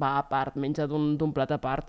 va 0.00 0.18
a 0.18 0.28
part, 0.28 0.56
menja 0.56 0.86
d'un 0.86 1.32
plat 1.32 1.50
a 1.52 1.58
part. 1.60 1.88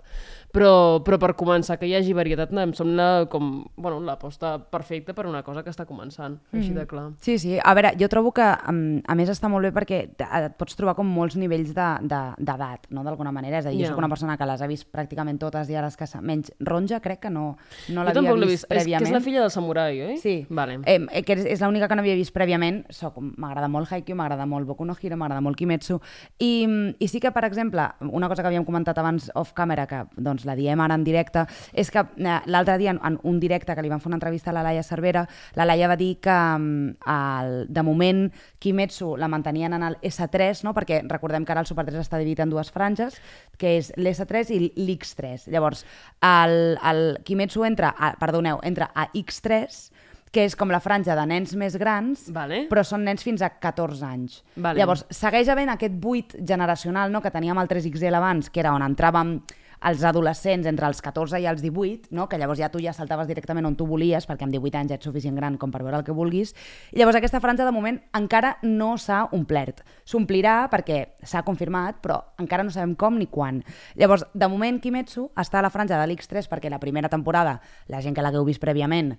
Però, 0.52 1.02
però 1.04 1.18
per 1.20 1.34
començar 1.36 1.76
que 1.78 1.86
hi 1.88 1.94
hagi 1.98 2.12
varietat 2.16 2.52
em 2.56 2.72
sembla 2.72 3.26
com, 3.28 3.64
bueno, 3.76 4.00
l'aposta 4.00 4.58
perfecta 4.58 5.12
per 5.14 5.26
una 5.26 5.42
cosa 5.42 5.62
que 5.62 5.70
està 5.70 5.84
començant, 5.86 6.38
així 6.52 6.72
de 6.72 6.86
clar. 6.86 7.10
Sí, 7.20 7.38
sí. 7.38 7.58
A 7.62 7.74
veure, 7.74 7.92
jo 8.00 8.08
trobo 8.08 8.32
que, 8.32 8.42
a 8.42 8.72
més, 8.72 9.28
està 9.32 9.48
molt 9.52 9.66
bé 9.66 9.72
perquè 9.72 9.98
et 10.16 10.56
pots 10.56 10.76
trobar 10.76 10.94
com 10.96 11.06
molts 11.06 11.36
nivells 11.36 11.74
de- 11.74 11.98
de- 12.08 12.34
d'edat, 12.38 12.86
no?, 12.90 13.04
d'alguna 13.04 13.32
manera. 13.32 13.58
És 13.58 13.66
a 13.66 13.70
dir, 13.70 13.80
Ja. 13.80 13.86
jo 13.86 13.92
soc 13.92 13.98
una 13.98 14.08
persona 14.08 14.36
que 14.36 14.46
les 14.46 14.62
ha 14.62 14.66
vist 14.66 14.90
pràcticament 14.92 15.38
totes 15.38 15.68
i 15.68 15.74
ara 15.76 15.88
és 15.88 15.96
que 15.96 16.06
menys 16.22 16.52
Ronja, 16.60 17.00
crec 17.00 17.20
que 17.20 17.30
no, 17.30 17.56
no 17.90 18.04
l'havia 18.04 18.32
vist, 18.32 18.46
vist. 18.46 18.64
És, 18.64 18.68
que 18.68 18.74
prèviament. 18.74 19.06
és 19.06 19.12
la 19.12 19.20
filla 19.20 19.40
del 19.40 19.50
samurai, 19.50 20.00
oi? 20.00 20.16
Sí, 20.16 20.46
Vale. 20.48 20.80
eh, 20.86 21.06
eh, 21.12 21.22
que 21.22 21.32
és, 21.34 21.44
és 21.44 21.60
l'única 21.60 21.88
que 21.88 21.94
no 21.96 22.00
havia 22.00 22.14
vist 22.14 22.34
prèviament. 22.34 22.86
Soc- 22.90 23.15
M'agrada 23.20 23.68
molt 23.72 23.90
Haikyuu, 23.92 24.16
m'agrada 24.18 24.46
molt 24.46 24.66
Boku 24.68 24.84
no 24.84 24.96
Hero, 25.00 25.16
m'agrada 25.16 25.42
molt 25.44 25.56
Kimetsu. 25.58 25.98
I, 26.42 26.66
I 26.98 27.08
sí 27.08 27.20
que, 27.20 27.32
per 27.32 27.44
exemple, 27.46 27.84
una 28.10 28.28
cosa 28.28 28.42
que 28.42 28.50
havíem 28.50 28.66
comentat 28.66 28.98
abans 28.98 29.30
off-camera, 29.34 29.86
que 29.86 30.02
doncs, 30.16 30.46
la 30.48 30.56
diem 30.58 30.80
ara 30.80 30.96
en 30.98 31.04
directe, 31.06 31.46
és 31.72 31.90
que 31.92 32.02
eh, 32.02 32.38
l'altre 32.46 32.78
dia, 32.78 32.94
en, 32.94 33.00
en 33.04 33.18
un 33.24 33.40
directe 33.40 33.74
que 33.74 33.84
li 33.84 33.92
van 33.92 34.02
fer 34.02 34.10
una 34.10 34.20
entrevista 34.20 34.52
a 34.52 34.56
la 34.56 34.64
Laia 34.66 34.84
Cervera, 34.86 35.26
la 35.56 35.66
Laia 35.68 35.88
va 35.88 35.98
dir 36.00 36.16
que 36.24 36.36
mm, 36.36 36.96
el, 37.16 37.54
de 37.68 37.86
moment 37.86 38.26
Kimetsu 38.58 39.14
la 39.16 39.28
mantenien 39.28 39.76
en 39.76 39.86
el 39.86 39.98
S3, 40.02 40.64
no? 40.64 40.74
perquè 40.76 41.02
recordem 41.08 41.44
que 41.44 41.54
ara 41.54 41.64
el 41.64 41.70
Super 41.70 41.86
3 41.88 42.00
està 42.02 42.20
dividit 42.20 42.44
en 42.44 42.52
dues 42.52 42.72
franges, 42.72 43.20
que 43.58 43.76
és 43.80 43.92
l'S3 43.96 44.52
i 44.56 44.60
l'X3. 44.76 45.48
Llavors, 45.52 45.84
el, 46.24 46.76
el 46.82 47.04
Kimetsu 47.24 47.64
entra, 47.68 47.94
a, 47.96 48.14
perdoneu, 48.20 48.60
entra 48.66 48.90
a 48.94 49.08
X3, 49.12 49.86
que 50.32 50.44
és 50.44 50.56
com 50.58 50.72
la 50.72 50.80
franja 50.84 51.16
de 51.16 51.26
nens 51.28 51.54
més 51.56 51.76
grans, 51.80 52.26
Vale. 52.34 52.64
però 52.70 52.82
són 52.84 53.04
nens 53.06 53.22
fins 53.24 53.42
a 53.42 53.50
14 53.62 54.04
anys. 54.06 54.40
Vale. 54.56 54.80
Llavors, 54.80 55.06
segueix 55.10 55.48
havent 55.48 55.70
aquest 55.72 55.94
buit 56.00 56.34
generacional 56.40 57.12
no, 57.12 57.22
que 57.24 57.32
teníem 57.32 57.58
al 57.58 57.68
3XL 57.70 58.18
abans, 58.18 58.50
que 58.50 58.60
era 58.60 58.74
on 58.76 58.84
entràvem 58.84 59.38
els 59.86 60.02
adolescents 60.04 60.66
entre 60.66 60.88
els 60.88 61.00
14 61.04 61.38
i 61.42 61.46
els 61.46 61.62
18, 61.62 62.08
no? 62.16 62.26
que 62.28 62.38
llavors 62.40 62.60
ja 62.60 62.70
tu 62.72 62.80
ja 62.82 62.94
saltaves 62.96 63.28
directament 63.28 63.66
on 63.68 63.76
tu 63.76 63.86
volies, 63.88 64.26
perquè 64.28 64.46
amb 64.46 64.54
18 64.54 64.80
anys 64.80 64.92
ja 64.92 64.98
ets 64.98 65.08
suficient 65.08 65.36
gran 65.36 65.58
com 65.60 65.72
per 65.72 65.82
veure 65.84 66.00
el 66.00 66.06
que 66.06 66.16
vulguis. 66.16 66.54
I 66.92 67.00
llavors 67.00 67.18
aquesta 67.20 67.40
franja, 67.44 67.66
de 67.66 67.74
moment, 67.74 68.00
encara 68.16 68.56
no 68.62 68.94
s'ha 68.98 69.26
omplert. 69.36 69.82
S'omplirà 70.08 70.58
perquè 70.72 71.02
s'ha 71.22 71.44
confirmat, 71.46 72.00
però 72.02 72.20
encara 72.42 72.64
no 72.64 72.74
sabem 72.74 72.96
com 72.98 73.18
ni 73.20 73.28
quan. 73.30 73.62
Llavors, 73.96 74.26
de 74.34 74.48
moment, 74.48 74.80
Kimetsu 74.80 75.28
està 75.36 75.60
a 75.60 75.66
la 75.66 75.72
franja 75.72 76.00
de 76.00 76.08
l'X3 76.08 76.50
perquè 76.50 76.72
la 76.72 76.82
primera 76.82 77.12
temporada, 77.12 77.60
la 77.92 78.02
gent 78.02 78.16
que 78.16 78.24
l'hagueu 78.24 78.46
vist 78.48 78.62
prèviament, 78.62 79.14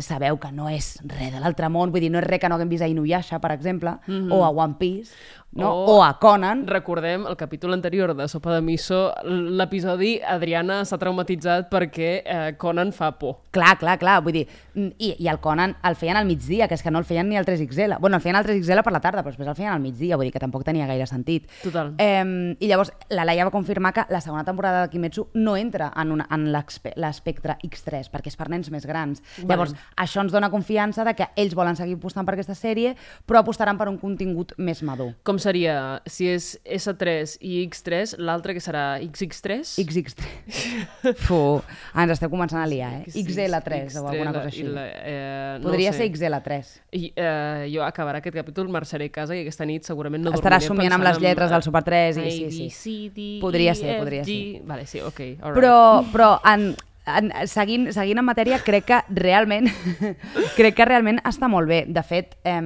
sabeu 0.00 0.38
que 0.40 0.50
no 0.52 0.68
és 0.72 0.94
res 1.04 1.32
de 1.34 1.40
l'altre 1.40 1.68
món, 1.68 1.90
vull 1.92 2.00
dir, 2.00 2.10
no 2.10 2.18
és 2.22 2.24
res 2.26 2.40
que 2.40 2.48
no 2.48 2.56
haguem 2.56 2.70
vist 2.72 2.82
a 2.84 2.88
Inuyasha, 2.88 3.40
per 3.40 3.52
exemple, 3.52 3.98
o 4.30 4.44
a 4.44 4.48
One 4.50 4.76
Piece, 4.78 5.12
no? 5.52 5.70
O- 5.72 5.96
o 5.96 6.02
a 6.04 6.18
Conan. 6.20 6.66
Recordem 6.66 7.26
el 7.26 7.36
capítol 7.36 7.72
anterior 7.72 8.14
de 8.16 8.26
Sopa 8.28 8.54
de 8.54 8.60
Miso, 8.60 9.12
l'episodi 9.24 10.18
Adriana 10.20 10.82
s'ha 10.84 10.98
traumatitzat 11.00 11.68
perquè 11.72 12.08
eh, 12.24 12.54
Conan 12.60 12.92
fa 12.92 13.12
por. 13.18 13.38
Clar, 13.56 13.76
clar, 13.80 13.96
clar, 14.00 14.18
vull 14.24 14.34
dir, 14.36 14.42
mm, 14.74 14.90
i, 14.98 15.14
i 15.24 15.28
el 15.32 15.38
Conan 15.40 15.74
el 15.84 15.96
feien 15.96 16.16
al 16.20 16.26
migdia, 16.28 16.68
que 16.68 16.74
és 16.76 16.82
que 16.84 16.90
no 16.92 16.98
el 17.00 17.06
feien 17.08 17.28
ni 17.28 17.36
al 17.40 17.46
3XL. 17.48 17.98
Bueno, 18.00 18.16
el 18.16 18.22
feien 18.24 18.36
al 18.36 18.44
3XL 18.44 18.82
per 18.84 18.92
la 18.92 19.00
tarda, 19.00 19.22
però 19.24 19.32
després 19.32 19.48
el 19.48 19.56
feien 19.56 19.72
al 19.72 19.80
migdia, 19.80 20.16
vull 20.16 20.26
dir 20.28 20.32
que 20.34 20.42
tampoc 20.42 20.64
tenia 20.64 20.86
gaire 20.88 21.06
sentit. 21.08 21.48
Total. 21.62 21.94
Eh, 21.98 22.56
I 22.60 22.68
llavors 22.68 22.92
la 23.08 23.24
Laia 23.24 23.44
va 23.48 23.54
confirmar 23.54 23.94
que 23.96 24.04
la 24.12 24.20
segona 24.20 24.44
temporada 24.44 24.82
de 24.84 24.90
Kimetsu 24.92 25.28
no 25.34 25.56
entra 25.56 25.92
en, 25.96 26.12
una, 26.12 26.28
en 26.30 26.50
l'espectre 26.52 27.56
X3, 27.64 28.10
perquè 28.12 28.28
és 28.32 28.36
per 28.36 28.50
nens 28.52 28.68
més 28.72 28.84
grans. 28.86 29.22
Vale. 29.38 29.48
Llavors, 29.54 29.65
això 29.96 30.22
ens 30.22 30.34
dona 30.34 30.50
confiança 30.52 31.04
de 31.06 31.14
que 31.18 31.28
ells 31.36 31.56
volen 31.56 31.76
seguir 31.78 31.96
apostant 31.98 32.26
per 32.26 32.36
aquesta 32.36 32.56
sèrie, 32.58 32.94
però 33.26 33.40
apostaran 33.40 33.78
per 33.78 33.88
un 33.90 33.98
contingut 33.98 34.52
més 34.58 34.82
madur. 34.86 35.12
Com 35.26 35.40
seria, 35.42 36.02
si 36.06 36.28
és 36.30 36.52
S3 36.64 37.36
i 37.40 37.58
X3, 37.66 38.16
l'altre 38.22 38.54
que 38.56 38.62
serà 38.62 38.98
XX3? 39.02 39.76
XX3. 39.82 41.14
Fu, 41.26 41.40
ens 41.96 42.14
esteu 42.16 42.30
començant 42.32 42.62
a 42.62 42.66
liar, 42.70 42.92
eh? 43.00 43.04
Sí, 43.10 43.24
XL3 43.24 43.98
o 44.00 44.06
alguna 44.08 44.32
cosa 44.34 44.50
així. 44.50 44.64
La, 44.66 44.86
eh, 44.86 45.58
no 45.60 45.70
Podria 45.70 45.92
ser 45.96 46.08
XL3. 46.10 46.72
I, 46.96 47.12
eh, 47.14 47.66
jo 47.72 47.84
acabarà 47.86 48.22
aquest 48.22 48.36
capítol, 48.36 48.70
marxaré 48.72 49.10
a 49.10 49.14
casa 49.14 49.36
i 49.36 49.42
aquesta 49.44 49.66
nit 49.68 49.86
segurament 49.88 50.24
no 50.24 50.34
Estaràs 50.36 50.66
dormiré 50.66 50.72
somiant 50.72 50.96
amb 50.98 51.08
les 51.08 51.20
lletres 51.22 51.52
del 51.52 51.64
Super 51.66 51.82
3 51.86 52.20
i 52.20 52.26
A, 52.26 52.50
sí, 52.50 52.68
sí. 52.74 52.96
D, 53.14 53.28
Podria 53.42 53.72
E, 53.72 53.78
ser, 53.78 53.98
podria 54.00 54.24
ser. 54.26 54.62
Vale, 54.66 54.86
sí, 54.86 55.02
ok. 55.04 55.22
Però, 55.56 55.76
però 56.12 56.30
en, 56.52 56.70
en, 57.06 57.30
seguint, 57.48 57.90
seguint 57.94 58.20
en 58.20 58.26
matèria, 58.26 58.60
crec 58.64 58.88
que 58.90 59.00
realment 59.16 59.70
crec 60.58 60.76
que 60.78 60.88
realment 60.88 61.22
està 61.24 61.48
molt 61.50 61.70
bé. 61.70 61.84
De 61.88 62.02
fet, 62.06 62.36
eh, 62.44 62.60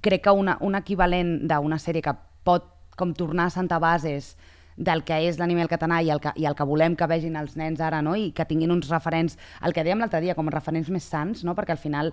crec 0.00 0.26
que 0.26 0.34
una, 0.34 0.58
un 0.60 0.78
equivalent 0.78 1.38
d'una 1.48 1.80
sèrie 1.82 2.04
que 2.04 2.14
pot 2.46 2.72
com 2.96 3.12
tornar 3.14 3.50
a 3.50 3.54
sentar 3.54 3.80
bases 3.82 4.34
del 4.76 5.02
que 5.08 5.16
és 5.24 5.38
l'anime 5.40 5.64
al 5.64 5.70
català 5.72 6.02
i 6.04 6.10
el, 6.12 6.20
que, 6.20 6.32
i 6.36 6.44
el 6.48 6.56
que 6.56 6.64
volem 6.68 6.96
que 6.96 7.08
vegin 7.08 7.36
els 7.40 7.56
nens 7.56 7.80
ara, 7.80 8.02
no? 8.04 8.14
i 8.16 8.30
que 8.36 8.44
tinguin 8.44 8.72
uns 8.72 8.90
referents, 8.92 9.38
el 9.64 9.72
que 9.72 9.84
dèiem 9.84 10.00
l'altre 10.02 10.20
dia, 10.20 10.36
com 10.36 10.48
referents 10.52 10.90
més 10.92 11.06
sants, 11.08 11.44
no? 11.48 11.56
perquè 11.56 11.76
al 11.76 11.80
final 11.80 12.12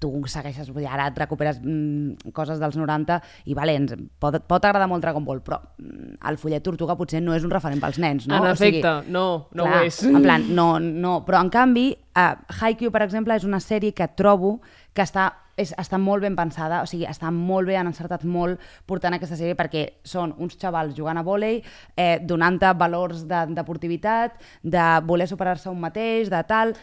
tu 0.00 0.10
segueixes, 0.30 0.70
vull 0.72 0.84
dir, 0.84 0.90
ara 0.90 1.08
et 1.10 1.18
recuperes 1.18 1.60
mm, 1.60 2.32
coses 2.36 2.60
dels 2.62 2.76
90 2.78 3.18
i 3.50 3.56
vale, 3.56 3.76
ens, 3.78 3.94
pot, 4.20 4.38
pot 4.48 4.64
agradar 4.64 4.88
molt 4.90 5.04
Dragon 5.04 5.24
Ball, 5.26 5.42
però 5.44 5.60
mm, 5.60 6.16
el 6.30 6.38
fullet 6.40 6.64
Tortuga 6.64 6.96
potser 6.98 7.22
no 7.22 7.36
és 7.36 7.44
un 7.44 7.52
referent 7.52 7.82
pels 7.82 8.00
nens, 8.02 8.28
no? 8.30 8.38
En 8.40 8.50
O 8.50 8.56
sigui, 8.56 8.80
efecte, 8.80 9.12
no, 9.12 9.26
no 9.52 9.68
clar, 9.68 9.82
ho 9.82 9.88
és. 9.90 10.00
En 10.08 10.20
plan, 10.24 10.48
no, 10.56 10.68
no. 10.80 11.18
Però 11.26 11.42
en 11.44 11.52
canvi, 11.52 11.90
uh, 12.16 12.32
Haikyuu, 12.60 12.92
per 12.94 13.04
exemple, 13.04 13.36
és 13.36 13.46
una 13.48 13.60
sèrie 13.62 13.94
que 13.96 14.08
trobo 14.16 14.58
que 14.94 15.04
està, 15.04 15.28
és, 15.60 15.74
està 15.78 15.98
molt 16.00 16.24
ben 16.24 16.36
pensada, 16.38 16.80
o 16.82 16.88
sigui, 16.88 17.06
està 17.10 17.30
molt 17.34 17.68
bé, 17.68 17.76
han 17.78 17.90
encertat 17.90 18.24
molt 18.24 18.62
portant 18.88 19.16
aquesta 19.16 19.38
sèrie 19.38 19.58
perquè 19.58 19.84
són 20.06 20.34
uns 20.42 20.56
xavals 20.60 20.96
jugant 20.96 21.20
a 21.20 21.26
vòlei, 21.26 21.60
eh, 21.96 22.18
donant-te 22.22 22.72
valors 22.78 23.24
de 23.28 23.46
deportivitat, 23.54 24.38
de 24.62 24.90
voler 25.06 25.28
superar-se 25.30 25.70
un 25.70 25.82
mateix, 25.84 26.30
de 26.32 26.44
tal... 26.48 26.76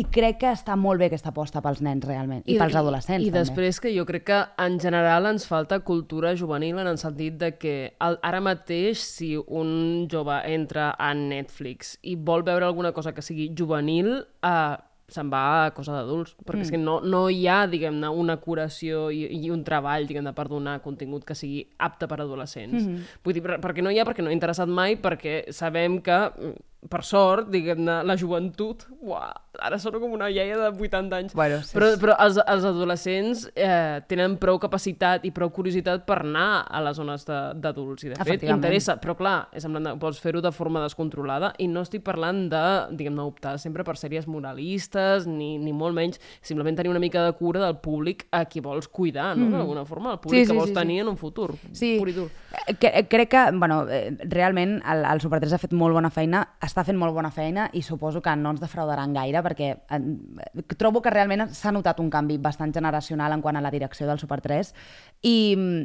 I 0.00 0.04
crec 0.08 0.38
que 0.40 0.50
està 0.54 0.76
molt 0.80 1.00
bé 1.02 1.10
aquesta 1.10 1.30
aposta 1.34 1.60
pels 1.64 1.82
nens, 1.84 2.04
realment, 2.08 2.42
i, 2.48 2.56
pels 2.60 2.76
adolescents, 2.80 3.20
I, 3.24 3.28
i 3.28 3.30
també. 3.32 3.42
després 3.44 3.80
que 3.84 3.92
jo 3.94 4.06
crec 4.08 4.24
que 4.30 4.40
en 4.64 4.78
general 4.80 5.26
ens 5.28 5.44
falta 5.50 5.80
cultura 5.84 6.32
juvenil 6.38 6.78
en 6.80 6.88
el 6.88 6.98
sentit 7.02 7.36
de 7.40 7.52
que 7.60 7.74
el, 8.00 8.16
ara 8.24 8.40
mateix 8.40 9.02
si 9.04 9.34
un 9.36 10.06
jove 10.10 10.38
entra 10.54 10.94
a 10.98 11.12
Netflix 11.14 11.98
i 12.02 12.16
vol 12.16 12.42
veure 12.46 12.64
alguna 12.64 12.92
cosa 12.96 13.12
que 13.12 13.22
sigui 13.22 13.50
juvenil, 13.56 14.14
eh, 14.42 14.76
se'n 15.10 15.26
va 15.26 15.40
a 15.66 15.70
cosa 15.74 15.90
d'adults, 15.96 16.36
perquè 16.46 16.60
Mm. 16.60 16.62
és 16.62 16.70
que 16.70 16.78
no, 16.78 17.00
no 17.02 17.24
hi 17.28 17.42
ha, 17.50 17.64
diguem-ne, 17.66 18.08
una 18.14 18.36
curació 18.38 19.08
i, 19.10 19.24
i 19.42 19.50
un 19.50 19.64
treball, 19.66 20.06
diguem-ne, 20.06 20.32
per 20.32 20.46
donar 20.46 20.76
contingut 20.84 21.24
que 21.26 21.34
sigui 21.34 21.64
apte 21.82 22.06
per 22.06 22.20
adolescents. 22.22 22.84
Mm-hmm. 22.84 23.18
Vull 23.26 23.34
dir, 23.34 23.42
per- 23.42 23.58
perquè 23.60 23.82
no 23.82 23.90
hi 23.90 23.98
ha, 23.98 24.04
perquè 24.06 24.22
no 24.22 24.30
ha 24.30 24.36
interessat 24.38 24.70
mai, 24.70 24.94
perquè 25.02 25.50
sabem 25.50 25.98
que 26.00 26.14
mm, 26.30 26.54
per 26.88 27.02
sort, 27.04 27.50
diguem-ne, 27.52 27.98
la 28.08 28.14
joventut, 28.16 28.86
uah, 29.04 29.28
ara 29.60 29.76
sona 29.78 29.98
com 30.00 30.14
una 30.16 30.30
iaia 30.32 30.56
de 30.56 30.68
80 30.72 31.16
anys, 31.18 31.34
Bueno, 31.36 31.58
sí, 31.62 31.74
però, 31.76 31.90
sí. 31.92 31.98
però 32.00 32.14
els, 32.24 32.38
els 32.48 32.64
adolescents 32.64 33.42
eh, 33.54 34.00
tenen 34.08 34.38
prou 34.40 34.56
capacitat 34.58 35.26
i 35.28 35.30
prou 35.30 35.50
curiositat 35.52 36.06
per 36.08 36.20
anar 36.22 36.64
a 36.70 36.80
les 36.80 36.96
zones 36.96 37.26
de- 37.28 37.52
d'adults, 37.60 38.04
i 38.04 38.08
de 38.14 38.24
fet 38.24 38.46
interessa, 38.48 38.96
però 39.02 39.14
clar, 39.18 39.48
és 39.52 39.62
semblant, 39.62 39.98
pots 40.00 40.18
fer-ho 40.22 40.40
de 40.40 40.52
forma 40.56 40.80
descontrolada, 40.86 41.52
i 41.58 41.68
no 41.68 41.82
estic 41.84 42.02
parlant 42.06 42.46
de, 42.48 42.62
diguem-ne, 42.96 43.26
optar 43.28 43.58
sempre 43.60 43.84
per 43.84 43.98
sèries 44.00 44.26
moralistes, 44.26 45.26
ni, 45.28 45.58
ni 45.58 45.72
molt 45.76 45.94
menys, 45.94 46.20
simplement 46.40 46.76
tenir 46.76 46.90
una 46.90 47.00
mica 47.02 47.24
de 47.26 47.32
cura 47.36 47.60
del 47.64 47.76
públic 47.82 48.26
a 48.32 48.44
qui 48.46 48.60
vols 48.64 48.88
cuidar, 48.88 49.36
no?, 49.36 49.50
d'alguna 49.50 49.84
forma, 49.84 50.12
el 50.16 50.18
públic 50.18 50.30
Mm. 50.30 50.40
Sí, 50.40 50.46
sí, 50.46 50.52
que 50.52 50.56
vols 50.58 50.68
sí, 50.70 50.74
sí. 50.74 50.80
tenir 50.80 51.00
en 51.02 51.08
un 51.08 51.16
futur, 51.18 51.54
Sí, 51.72 51.96
pur 51.98 52.08
i 52.08 52.12
dur. 52.16 52.28
Eh, 52.66 52.74
que, 52.80 53.06
crec 53.10 53.28
que, 53.30 53.44
bueno, 53.52 53.82
eh, 53.90 54.16
realment 54.30 54.80
el, 54.86 55.04
el 55.04 55.20
Super 55.20 55.40
3 55.42 55.52
ha 55.52 55.58
fet 55.58 55.72
molt 55.76 55.92
bona 55.92 56.08
feina, 56.10 56.44
està 56.70 56.84
fent 56.86 56.98
molt 56.98 57.14
bona 57.14 57.32
feina 57.34 57.68
i 57.74 57.82
suposo 57.82 58.22
que 58.22 58.34
no 58.38 58.54
ens 58.54 58.62
defraudaran 58.62 59.14
gaire 59.16 59.42
perquè 59.44 59.70
eh, 59.76 60.00
trobo 60.78 61.02
que 61.02 61.12
realment 61.12 61.48
s'ha 61.54 61.72
notat 61.74 62.00
un 62.00 62.10
canvi 62.10 62.38
bastant 62.38 62.72
generacional 62.74 63.34
en 63.34 63.42
quant 63.42 63.58
a 63.58 63.64
la 63.64 63.72
direcció 63.74 64.06
del 64.08 64.20
Super 64.22 64.40
3 64.40 64.72
i, 65.26 65.36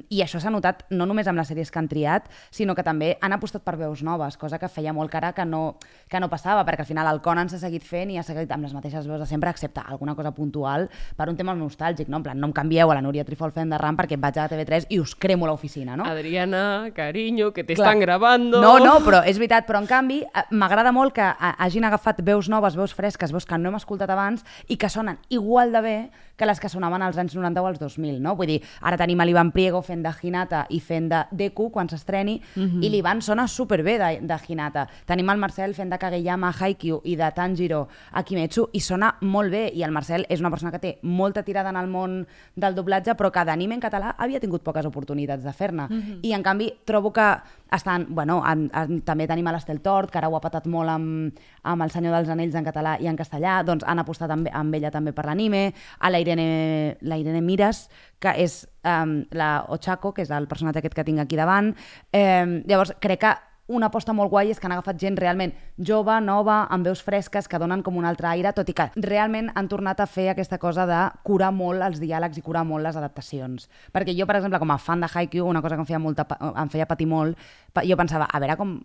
i 0.10 0.22
això 0.24 0.40
s'ha 0.40 0.54
notat 0.54 0.86
no 0.96 1.08
només 1.10 1.28
amb 1.28 1.42
les 1.42 1.50
sèries 1.52 1.72
que 1.72 1.80
han 1.82 1.90
triat, 1.92 2.30
sinó 2.54 2.76
que 2.76 2.86
també 2.86 3.16
han 3.22 3.36
apostat 3.36 3.66
per 3.66 3.76
veus 3.80 4.04
noves, 4.06 4.38
cosa 4.40 4.60
que 4.62 4.70
feia 4.72 4.94
molt 4.96 5.12
cara 5.12 5.34
que 5.36 5.46
no, 5.46 5.78
que 6.08 6.22
no 6.24 6.30
passava, 6.32 6.64
perquè 6.68 6.86
al 6.86 6.90
final 6.90 7.10
el 7.12 7.22
Conan 7.26 7.52
s'ha 7.52 7.60
seguit 7.60 7.84
fent 7.84 8.14
i 8.14 8.20
ha 8.20 8.24
seguit 8.24 8.52
amb 8.56 8.68
les 8.68 8.76
mateixes 8.76 9.08
veus 9.10 9.20
de 9.20 9.28
sempre, 9.28 9.52
excepte 9.52 9.84
alguna 9.84 10.16
cosa 10.16 10.32
puntual 10.36 10.88
per 11.18 11.28
un 11.30 11.36
tema 11.36 11.56
nostàlgic, 11.58 12.08
no? 12.08 12.22
En 12.22 12.28
plan, 12.30 12.40
no 12.40 12.48
em 12.48 12.56
canvieu 12.56 12.92
a 12.92 12.96
la 12.96 13.04
Núria 13.04 13.26
Trifol 13.28 13.52
fent 13.56 13.74
de 13.74 13.80
ram 13.82 13.98
perquè 14.00 14.20
vaig 14.22 14.40
a 14.40 14.48
TV3 14.52 14.88
i 14.96 15.02
us 15.04 15.16
cremo 15.20 15.50
l'oficina, 15.50 15.98
no? 16.00 16.08
Adriana, 16.08 16.92
cariño, 16.96 17.52
que 17.52 17.64
te 17.64 17.74
están 17.74 18.00
grabando. 18.00 18.62
No, 18.62 18.78
no, 18.80 18.98
però 19.04 19.24
és 19.28 19.40
veritat, 19.42 19.68
però 19.68 19.84
en 19.84 19.90
canvi 19.90 20.22
eh, 20.24 20.46
m'agrada 20.76 20.92
molt 20.92 21.14
que 21.16 21.24
hagin 21.24 21.86
agafat 21.88 22.20
veus 22.28 22.50
noves, 22.52 22.76
veus 22.76 22.92
fresques, 22.92 23.32
veus 23.32 23.46
que 23.48 23.56
no 23.56 23.70
hem 23.70 23.78
escoltat 23.80 24.12
abans 24.12 24.44
i 24.68 24.76
que 24.76 24.90
sonen 24.92 25.22
igual 25.32 25.72
de 25.72 25.82
bé 25.82 25.98
que 26.36 26.46
les 26.46 26.60
que 26.60 26.68
sonaven 26.68 27.02
als 27.02 27.16
anys 27.18 27.36
90 27.36 27.62
o 27.62 27.68
als 27.70 27.80
2000, 27.80 28.20
no? 28.20 28.36
Vull 28.36 28.50
dir, 28.50 28.58
ara 28.82 28.98
tenim 29.00 29.22
l'Ivan 29.24 29.54
Priego 29.56 29.80
fent 29.82 30.04
de 30.04 30.12
Hinata 30.12 30.66
i 30.76 30.82
fent 30.84 31.08
de 31.08 31.22
Deku 31.32 31.70
quan 31.72 31.88
s'estreni 31.88 32.36
i 32.84 32.90
l'Ivan 32.92 33.22
sona 33.24 33.48
superbé 33.48 33.96
de, 34.02 34.10
de 34.20 34.40
Hinata. 34.48 34.84
Tenim 35.08 35.32
el 35.32 35.40
Marcel 35.40 35.74
fent 35.78 35.94
de 35.94 36.00
Kageyama 36.02 36.52
a 36.52 36.58
Haikyuu 36.60 37.00
i 37.06 37.16
de 37.16 37.32
Tanjiro 37.32 37.86
a 38.12 38.24
Kimetsu 38.28 38.68
i 38.74 38.84
sona 38.84 39.14
molt 39.22 39.56
bé 39.56 39.70
i 39.72 39.84
el 39.88 39.96
Marcel 39.96 40.28
és 40.28 40.44
una 40.44 40.52
persona 40.52 40.74
que 40.76 40.84
té 40.84 40.98
molta 41.04 41.44
tirada 41.48 41.72
en 41.72 41.80
el 41.80 41.88
món 41.88 42.26
del 42.56 42.76
doblatge 42.76 43.16
però 43.16 43.32
que 43.32 43.46
d'anime 43.48 43.80
en 43.80 43.86
català 43.88 44.18
havia 44.18 44.44
tingut 44.44 44.66
poques 44.66 44.86
oportunitats 44.86 45.46
de 45.46 45.54
fer-ne 45.56 45.88
i 46.22 46.36
en 46.36 46.44
canvi 46.44 46.74
trobo 46.84 47.14
que 47.16 47.30
estan, 47.72 48.08
bueno, 48.10 48.42
en, 48.48 48.70
en, 48.74 49.02
també 49.06 49.28
tenim 49.28 49.48
l'Estel 49.52 49.82
Tort, 49.84 50.12
que 50.12 50.20
ara 50.20 50.30
ho 50.30 50.36
ha 50.38 50.42
patat 50.44 50.65
molt 50.70 50.92
amb, 50.92 51.40
amb 51.64 51.86
El 51.86 51.94
Senyor 51.94 52.16
dels 52.18 52.30
Anells 52.34 52.56
en 52.56 52.68
català 52.68 52.96
i 53.02 53.10
en 53.12 53.18
castellà, 53.20 53.62
doncs 53.68 53.86
han 53.88 54.02
apostat 54.02 54.32
amb, 54.32 54.50
amb 54.52 54.78
ella 54.78 54.92
també 54.94 55.14
per 55.16 55.26
l'anime, 55.30 55.68
a 56.00 56.12
la 56.12 56.22
Irene, 56.22 56.98
la 57.02 57.18
Irene 57.22 57.42
Mires, 57.42 57.88
que 58.20 58.36
és 58.44 58.64
um, 58.84 59.20
la 59.36 59.66
Ochako, 59.70 60.14
que 60.14 60.26
és 60.26 60.32
el 60.32 60.48
personatge 60.52 60.84
aquest 60.84 60.96
que 60.98 61.08
tinc 61.08 61.24
aquí 61.24 61.38
davant. 61.40 61.74
Eh, 62.12 62.64
llavors, 62.66 62.96
crec 63.02 63.22
que 63.26 63.36
una 63.68 63.88
aposta 63.90 64.14
molt 64.14 64.30
guai 64.30 64.52
és 64.54 64.60
que 64.62 64.68
han 64.68 64.76
agafat 64.76 65.00
gent 65.02 65.16
realment 65.18 65.54
jove, 65.90 66.14
nova, 66.22 66.60
amb 66.70 66.86
veus 66.86 67.02
fresques, 67.02 67.48
que 67.50 67.60
donen 67.62 67.82
com 67.86 67.98
un 67.98 68.06
altre 68.06 68.30
aire, 68.30 68.52
tot 68.54 68.70
i 68.70 68.76
que 68.78 68.92
realment 69.02 69.50
han 69.56 69.70
tornat 69.72 70.04
a 70.04 70.06
fer 70.06 70.28
aquesta 70.30 70.60
cosa 70.62 70.86
de 70.86 71.00
curar 71.26 71.50
molt 71.56 71.82
els 71.82 71.98
diàlegs 72.02 72.38
i 72.38 72.46
curar 72.46 72.66
molt 72.68 72.86
les 72.86 73.00
adaptacions. 73.00 73.66
Perquè 73.94 74.14
jo, 74.18 74.30
per 74.30 74.38
exemple, 74.38 74.62
com 74.62 74.72
a 74.72 74.78
fan 74.78 75.02
de 75.02 75.10
Haikyuu, 75.10 75.50
una 75.50 75.64
cosa 75.66 75.80
que 75.80 75.86
em 75.86 75.90
feia, 75.90 76.02
molta, 76.02 76.28
em 76.54 76.70
feia 76.70 76.86
patir 76.86 77.10
molt, 77.10 77.42
jo 77.82 77.98
pensava, 77.98 78.30
a 78.30 78.44
veure 78.44 78.58
com, 78.60 78.78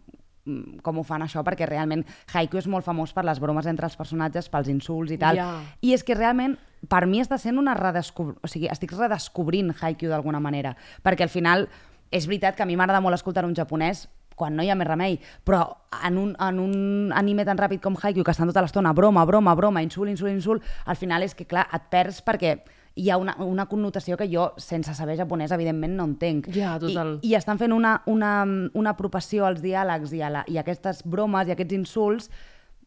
com 0.82 0.98
ho 0.98 1.04
fan 1.04 1.24
això, 1.24 1.42
perquè 1.46 1.68
realment 1.68 2.04
Haikyuu 2.32 2.62
és 2.62 2.68
molt 2.70 2.86
famós 2.86 3.12
per 3.16 3.24
les 3.28 3.40
bromes 3.42 3.66
entre 3.70 3.86
els 3.86 3.96
personatges, 3.98 4.48
pels 4.52 4.70
insults 4.72 5.12
i 5.12 5.18
tal. 5.20 5.36
Ja. 5.36 5.50
I 5.84 5.92
és 5.96 6.04
que 6.06 6.16
realment, 6.16 6.56
per 6.88 7.04
mi 7.06 7.20
està 7.20 7.38
sent 7.38 7.60
una 7.60 7.76
redescobriment, 7.78 8.40
o 8.44 8.50
sigui, 8.50 8.70
estic 8.72 8.94
redescobrint 8.96 9.74
Haikyuu 9.76 10.12
d'alguna 10.12 10.40
manera, 10.40 10.74
perquè 11.04 11.26
al 11.26 11.32
final 11.32 11.68
és 12.10 12.26
veritat 12.26 12.56
que 12.56 12.64
a 12.64 12.66
mi 12.66 12.78
m'agrada 12.78 13.02
molt 13.04 13.18
escoltar 13.18 13.44
un 13.46 13.54
japonès 13.54 14.08
quan 14.40 14.56
no 14.56 14.64
hi 14.64 14.70
ha 14.72 14.78
més 14.78 14.88
remei, 14.88 15.18
però 15.44 15.66
en 16.06 16.16
un, 16.16 16.30
en 16.40 16.60
un 16.62 16.76
anime 17.12 17.44
tan 17.44 17.60
ràpid 17.60 17.82
com 17.84 17.98
Haikyuu, 18.00 18.24
que 18.24 18.32
estan 18.32 18.48
tota 18.48 18.64
l'estona 18.64 18.94
broma, 18.96 19.26
broma, 19.28 19.54
broma, 19.54 19.82
insult, 19.84 20.08
insult, 20.08 20.32
insult, 20.32 20.70
al 20.88 20.96
final 20.96 21.26
és 21.26 21.36
que, 21.36 21.44
clar, 21.44 21.66
et 21.76 21.90
perds 21.92 22.22
perquè 22.24 22.56
hi 22.94 23.10
ha 23.10 23.16
una, 23.20 23.36
una 23.44 23.66
connotació 23.70 24.16
que 24.18 24.28
jo, 24.30 24.50
sense 24.60 24.94
saber 24.98 25.16
japonès, 25.20 25.52
evidentment 25.54 25.96
no 25.96 26.06
entenc. 26.10 26.50
Ja, 26.54 26.76
total. 26.82 27.18
I, 27.22 27.32
i 27.32 27.36
estan 27.38 27.60
fent 27.60 27.74
una, 27.74 28.00
una, 28.10 28.32
una 28.74 28.94
apropació 28.94 29.46
als 29.46 29.62
diàlegs 29.62 30.14
i 30.16 30.24
a, 30.26 30.30
la, 30.32 30.44
i 30.50 30.58
a 30.58 30.64
aquestes 30.64 31.04
bromes 31.06 31.48
i 31.48 31.54
aquests 31.54 31.76
insults 31.76 32.30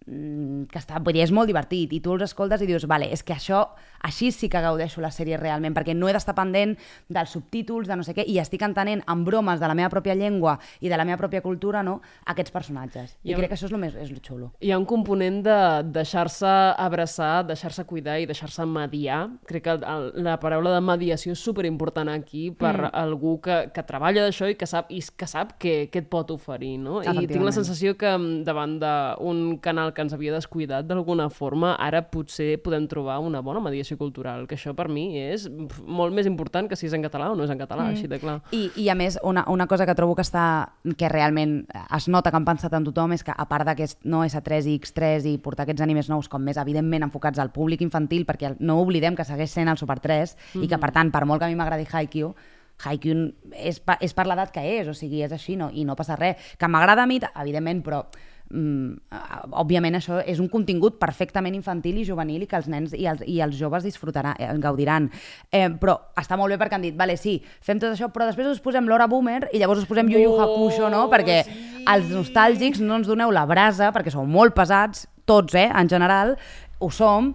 mm, 0.06 0.68
que 0.72 0.82
està, 0.82 1.00
vull 1.00 1.16
dir, 1.16 1.24
és 1.26 1.34
molt 1.36 1.50
divertit 1.50 1.96
i 1.96 2.02
tu 2.04 2.18
els 2.18 2.28
escoltes 2.28 2.62
i 2.62 2.70
dius, 2.70 2.88
vale, 2.90 3.10
és 3.14 3.24
que 3.24 3.38
això 3.38 3.66
així 4.04 4.32
sí 4.36 4.50
que 4.52 4.62
gaudeixo 4.62 5.02
la 5.02 5.12
sèrie 5.16 5.40
realment 5.40 5.74
perquè 5.76 5.96
no 5.96 6.10
he 6.10 6.14
d'estar 6.16 6.36
pendent 6.38 6.76
dels 7.08 7.34
subtítols, 7.34 7.88
de 7.88 7.98
no 7.98 8.06
sé 8.06 8.16
què, 8.16 8.26
i 8.28 8.38
estic 8.42 8.64
entenent 8.66 9.04
amb 9.10 9.26
bromes 9.28 9.62
de 9.62 9.70
la 9.70 9.78
meva 9.78 9.90
pròpia 9.94 10.16
llengua 10.20 10.58
i 10.84 10.92
de 10.92 11.00
la 11.00 11.06
meva 11.08 11.20
pròpia 11.22 11.42
cultura, 11.42 11.84
no?, 11.84 12.00
aquests 12.30 12.54
personatges. 12.54 13.16
I, 13.24 13.32
I 13.32 13.38
crec 13.40 13.54
que 13.54 13.58
això 13.58 13.70
és 13.70 13.76
el 13.76 13.82
més 13.82 13.96
és 14.00 14.12
lo 14.12 14.20
xulo. 14.24 14.52
Hi 14.60 14.74
ha 14.74 14.80
un 14.80 14.88
component 14.90 15.42
de 15.46 15.58
deixar-se 15.96 16.52
abraçar, 16.84 17.46
deixar-se 17.48 17.86
cuidar 17.88 18.20
i 18.20 18.28
deixar-se 18.30 18.66
mediar. 18.68 19.22
Crec 19.50 19.64
que 19.64 19.78
el, 19.80 20.10
la 20.26 20.36
paraula 20.42 20.74
de 20.76 20.84
mediació 20.84 21.36
és 21.38 21.44
superimportant 21.44 22.12
aquí 22.12 22.50
per 22.52 22.74
mm. 22.76 22.92
algú 23.04 23.38
que, 23.44 23.60
que 23.74 23.86
treballa 23.88 24.28
d'això 24.28 24.52
i 24.52 24.58
que 24.60 24.68
sap 24.70 24.92
i 24.94 25.00
que 25.00 25.30
sap 25.30 25.56
què, 25.62 25.76
què 25.94 26.04
et 26.04 26.10
pot 26.12 26.32
oferir, 26.36 26.76
no? 26.82 27.00
I 27.02 27.28
tinc 27.30 27.46
la 27.46 27.56
sensació 27.56 27.96
que 28.00 28.12
mm, 28.12 28.44
davant 28.48 28.76
d'un 28.82 29.44
canal 29.64 29.94
que 29.96 30.04
ens 30.04 30.16
havia 30.16 30.36
descuidat 30.36 30.88
d'alguna 30.90 31.30
forma, 31.32 31.74
ara 31.80 32.04
potser 32.04 32.58
podem 32.64 32.88
trobar 32.92 33.20
una 33.24 33.42
bona 33.46 33.64
mediació 33.64 33.93
cultural, 34.00 34.46
que 34.48 34.56
això 34.58 34.74
per 34.78 34.88
mi 34.92 35.06
és 35.20 35.48
molt 35.50 36.16
més 36.16 36.28
important 36.30 36.70
que 36.70 36.78
si 36.80 36.88
és 36.88 36.96
en 36.96 37.04
català 37.06 37.32
o 37.32 37.36
no 37.38 37.46
és 37.46 37.52
en 37.54 37.60
català, 37.60 37.88
mm. 37.88 37.98
així 37.98 38.10
de 38.12 38.20
clar. 38.22 38.40
I, 38.56 38.66
I 38.84 38.90
a 38.94 38.96
més, 39.00 39.20
una, 39.24 39.46
una 39.52 39.68
cosa 39.68 39.88
que 39.90 39.96
trobo 39.98 40.16
que 40.16 40.26
està 40.26 40.46
que 40.98 41.12
realment 41.12 41.62
es 41.84 42.10
nota 42.12 42.32
que 42.32 42.40
han 42.40 42.48
pensat 42.48 42.74
en 42.78 42.88
tothom 42.88 43.16
és 43.18 43.26
que 43.26 43.36
a 43.36 43.48
part 43.50 43.68
d'aquest 43.70 44.04
no 44.10 44.24
S3 44.26 44.72
i 44.72 44.80
X3 44.80 45.30
i 45.34 45.38
portar 45.44 45.68
aquests 45.68 45.86
animes 45.86 46.10
nous 46.12 46.30
com 46.32 46.44
més 46.44 46.60
evidentment 46.62 47.08
enfocats 47.10 47.40
al 47.40 47.54
públic 47.56 47.86
infantil, 47.86 48.28
perquè 48.30 48.56
no 48.60 48.80
oblidem 48.82 49.16
que 49.16 49.28
segueix 49.28 49.54
sent 49.54 49.72
el 49.72 49.80
Super 49.82 50.00
3 50.04 50.36
i 50.64 50.68
que 50.68 50.82
per 50.82 50.92
tant, 50.96 51.14
per 51.14 51.26
molt 51.30 51.42
que 51.42 51.50
a 51.50 51.54
mi 51.54 51.60
m'agradi 51.60 51.88
Haikyuu, 51.90 52.34
Haikyuu 52.84 53.28
és, 53.56 53.80
pa, 53.80 53.98
és 54.02 54.14
per 54.16 54.26
l'edat 54.28 54.52
que 54.54 54.64
és, 54.80 54.88
o 54.90 54.96
sigui, 54.98 55.22
és 55.24 55.32
així 55.36 55.56
no, 55.60 55.70
i 55.72 55.86
no 55.88 55.96
passa 55.96 56.18
res. 56.20 56.54
Que 56.60 56.68
m'agrada 56.68 57.06
a 57.06 57.10
mi, 57.10 57.20
evidentment, 57.22 57.84
però 57.86 58.04
mm, 58.10 58.33
òbviament 58.54 59.98
això 59.98 60.20
és 60.30 60.40
un 60.42 60.50
contingut 60.52 61.00
perfectament 61.02 61.56
infantil 61.58 61.98
i 62.02 62.06
juvenil 62.08 62.44
i 62.46 62.48
que 62.50 62.58
els 62.60 62.70
nens 62.72 62.94
i 62.94 63.08
els, 63.10 63.24
i 63.28 63.40
els 63.44 63.56
joves 63.58 63.86
disfrutaran, 63.86 64.36
eh, 64.38 64.50
gaudiran. 64.62 65.10
Eh, 65.52 65.70
però 65.82 65.98
està 66.20 66.38
molt 66.40 66.54
bé 66.54 66.60
perquè 66.62 66.78
han 66.78 66.86
dit, 66.86 66.98
vale, 66.98 67.18
sí, 67.18 67.40
fem 67.62 67.82
tot 67.82 67.94
això, 67.94 68.12
però 68.14 68.28
després 68.30 68.52
us 68.52 68.62
posem 68.64 68.88
l'hora 68.90 69.08
boomer 69.10 69.48
i 69.52 69.62
llavors 69.62 69.84
us 69.84 69.90
posem 69.90 70.10
Yu 70.12 70.22
Yu 70.22 70.36
Hakusho, 70.42 70.90
no? 70.94 71.08
Perquè 71.12 71.40
sí. 71.48 71.58
els 71.90 72.12
nostàlgics 72.14 72.84
no 72.84 73.02
ens 73.02 73.10
doneu 73.10 73.34
la 73.34 73.48
brasa, 73.50 73.92
perquè 73.96 74.14
sou 74.14 74.28
molt 74.30 74.56
pesats, 74.58 75.08
tots, 75.26 75.56
eh, 75.56 75.70
en 75.70 75.90
general, 75.90 76.38
ho 76.84 76.90
som, 76.92 77.34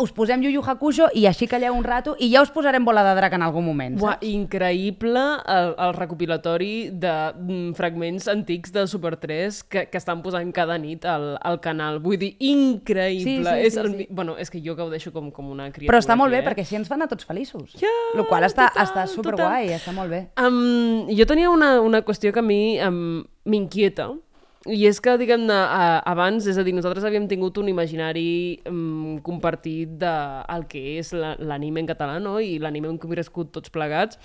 us 0.00 0.12
posem 0.16 0.42
Yu 0.42 0.50
Yu 0.54 0.62
Hakusho 0.64 1.08
i 1.14 1.26
així 1.28 1.46
calleu 1.50 1.74
un 1.76 1.84
rato 1.84 2.14
i 2.18 2.30
ja 2.32 2.42
us 2.42 2.50
posarem 2.54 2.84
bola 2.84 3.02
de 3.06 3.14
drac 3.18 3.34
en 3.36 3.42
algun 3.46 3.64
moment, 3.66 3.98
Buah, 4.00 4.16
saps? 4.18 4.26
increïble 4.26 5.22
el, 5.46 5.74
el 5.86 5.94
recopilatori 5.96 6.72
de 6.92 7.12
mm, 7.34 7.72
fragments 7.78 8.28
antics 8.32 8.72
del 8.72 8.88
Super 8.88 9.16
3 9.20 9.62
que, 9.70 9.84
que 9.92 10.00
estan 10.00 10.22
posant 10.24 10.52
cada 10.56 10.78
nit 10.80 11.04
al, 11.04 11.34
al 11.40 11.60
canal. 11.60 12.00
Vull 12.02 12.18
dir, 12.20 12.32
increïble. 12.40 13.24
Sí, 13.24 13.60
sí, 13.62 13.66
és 13.68 13.74
sí, 13.74 13.80
el, 13.82 13.90
sí. 13.96 14.06
Bueno, 14.10 14.36
és 14.40 14.50
que 14.50 14.62
jo 14.64 14.74
gaudeixo 14.78 15.12
com, 15.12 15.30
com 15.34 15.50
una 15.52 15.68
criatura. 15.70 15.92
Però 15.92 16.00
està 16.02 16.16
molt 16.18 16.32
bé, 16.34 16.40
eh? 16.42 16.46
perquè 16.48 16.64
així 16.64 16.78
ens 16.80 16.90
fan 16.90 17.04
a 17.04 17.08
tots 17.10 17.26
feliços. 17.28 17.76
Ja, 17.80 17.92
Lo 18.18 18.26
qual 18.28 18.46
està, 18.48 18.70
total, 18.70 18.88
està 18.88 19.06
superguai, 19.10 19.68
total. 19.68 19.78
està 19.78 19.94
molt 19.96 20.10
bé. 20.12 20.24
Um, 20.40 21.06
jo 21.14 21.26
tenia 21.28 21.50
una, 21.52 21.76
una 21.84 22.02
qüestió 22.06 22.32
que 22.34 22.42
a 22.42 22.46
mi 22.46 22.78
um, 22.84 23.20
m'inquieta, 23.50 24.10
i 24.68 24.84
és 24.84 24.98
que, 25.00 25.14
diguem-ne, 25.16 25.56
abans, 26.04 26.44
és 26.50 26.58
a 26.60 26.64
dir, 26.66 26.74
nosaltres 26.76 27.04
havíem 27.08 27.24
tingut 27.30 27.56
un 27.62 27.70
imaginari 27.72 28.60
um, 28.68 29.16
compartit 29.24 29.94
de 30.02 30.10
el 30.52 30.66
que 30.68 30.82
és 31.00 31.14
la- 31.16 31.36
l'anime 31.40 31.80
en 31.80 31.88
català, 31.88 32.18
no?, 32.20 32.36
i 32.44 32.58
l'anime 32.60 32.90
en 32.90 32.98
què 33.00 33.08
hem 33.08 33.14
crescut 33.16 33.52
tots 33.56 33.72
plegats, 33.72 34.18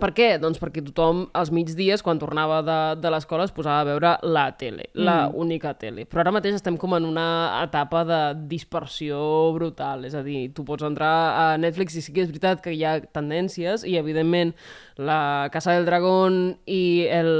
per 0.00 0.10
què? 0.16 0.28
Doncs 0.42 0.58
perquè 0.62 0.82
tothom 0.86 1.24
als 1.36 1.50
migdies, 1.54 2.02
quan 2.04 2.18
tornava 2.20 2.60
de, 2.66 2.78
de 3.02 3.10
l'escola, 3.12 3.44
es 3.48 3.52
posava 3.54 3.80
a 3.82 3.88
veure 3.88 4.12
la 4.22 4.44
tele, 4.56 4.88
la 4.94 5.26
única 5.28 5.74
tele. 5.78 6.04
Però 6.08 6.22
ara 6.24 6.32
mateix 6.34 6.56
estem 6.58 6.76
com 6.80 6.94
en 6.96 7.04
una 7.08 7.26
etapa 7.62 8.04
de 8.08 8.20
dispersió 8.50 9.18
brutal, 9.56 10.04
és 10.08 10.14
a 10.18 10.22
dir, 10.26 10.48
tu 10.56 10.64
pots 10.68 10.84
entrar 10.86 11.12
a 11.36 11.46
Netflix 11.60 11.96
i 11.98 12.02
sí 12.04 12.12
que 12.14 12.24
és 12.26 12.30
veritat 12.32 12.62
que 12.64 12.74
hi 12.74 12.84
ha 12.84 12.98
tendències 13.14 13.84
i, 13.88 13.96
evidentment, 14.00 14.54
la 14.96 15.48
Casa 15.52 15.74
del 15.76 15.86
Dragón 15.88 16.58
i 16.66 17.06
el... 17.10 17.32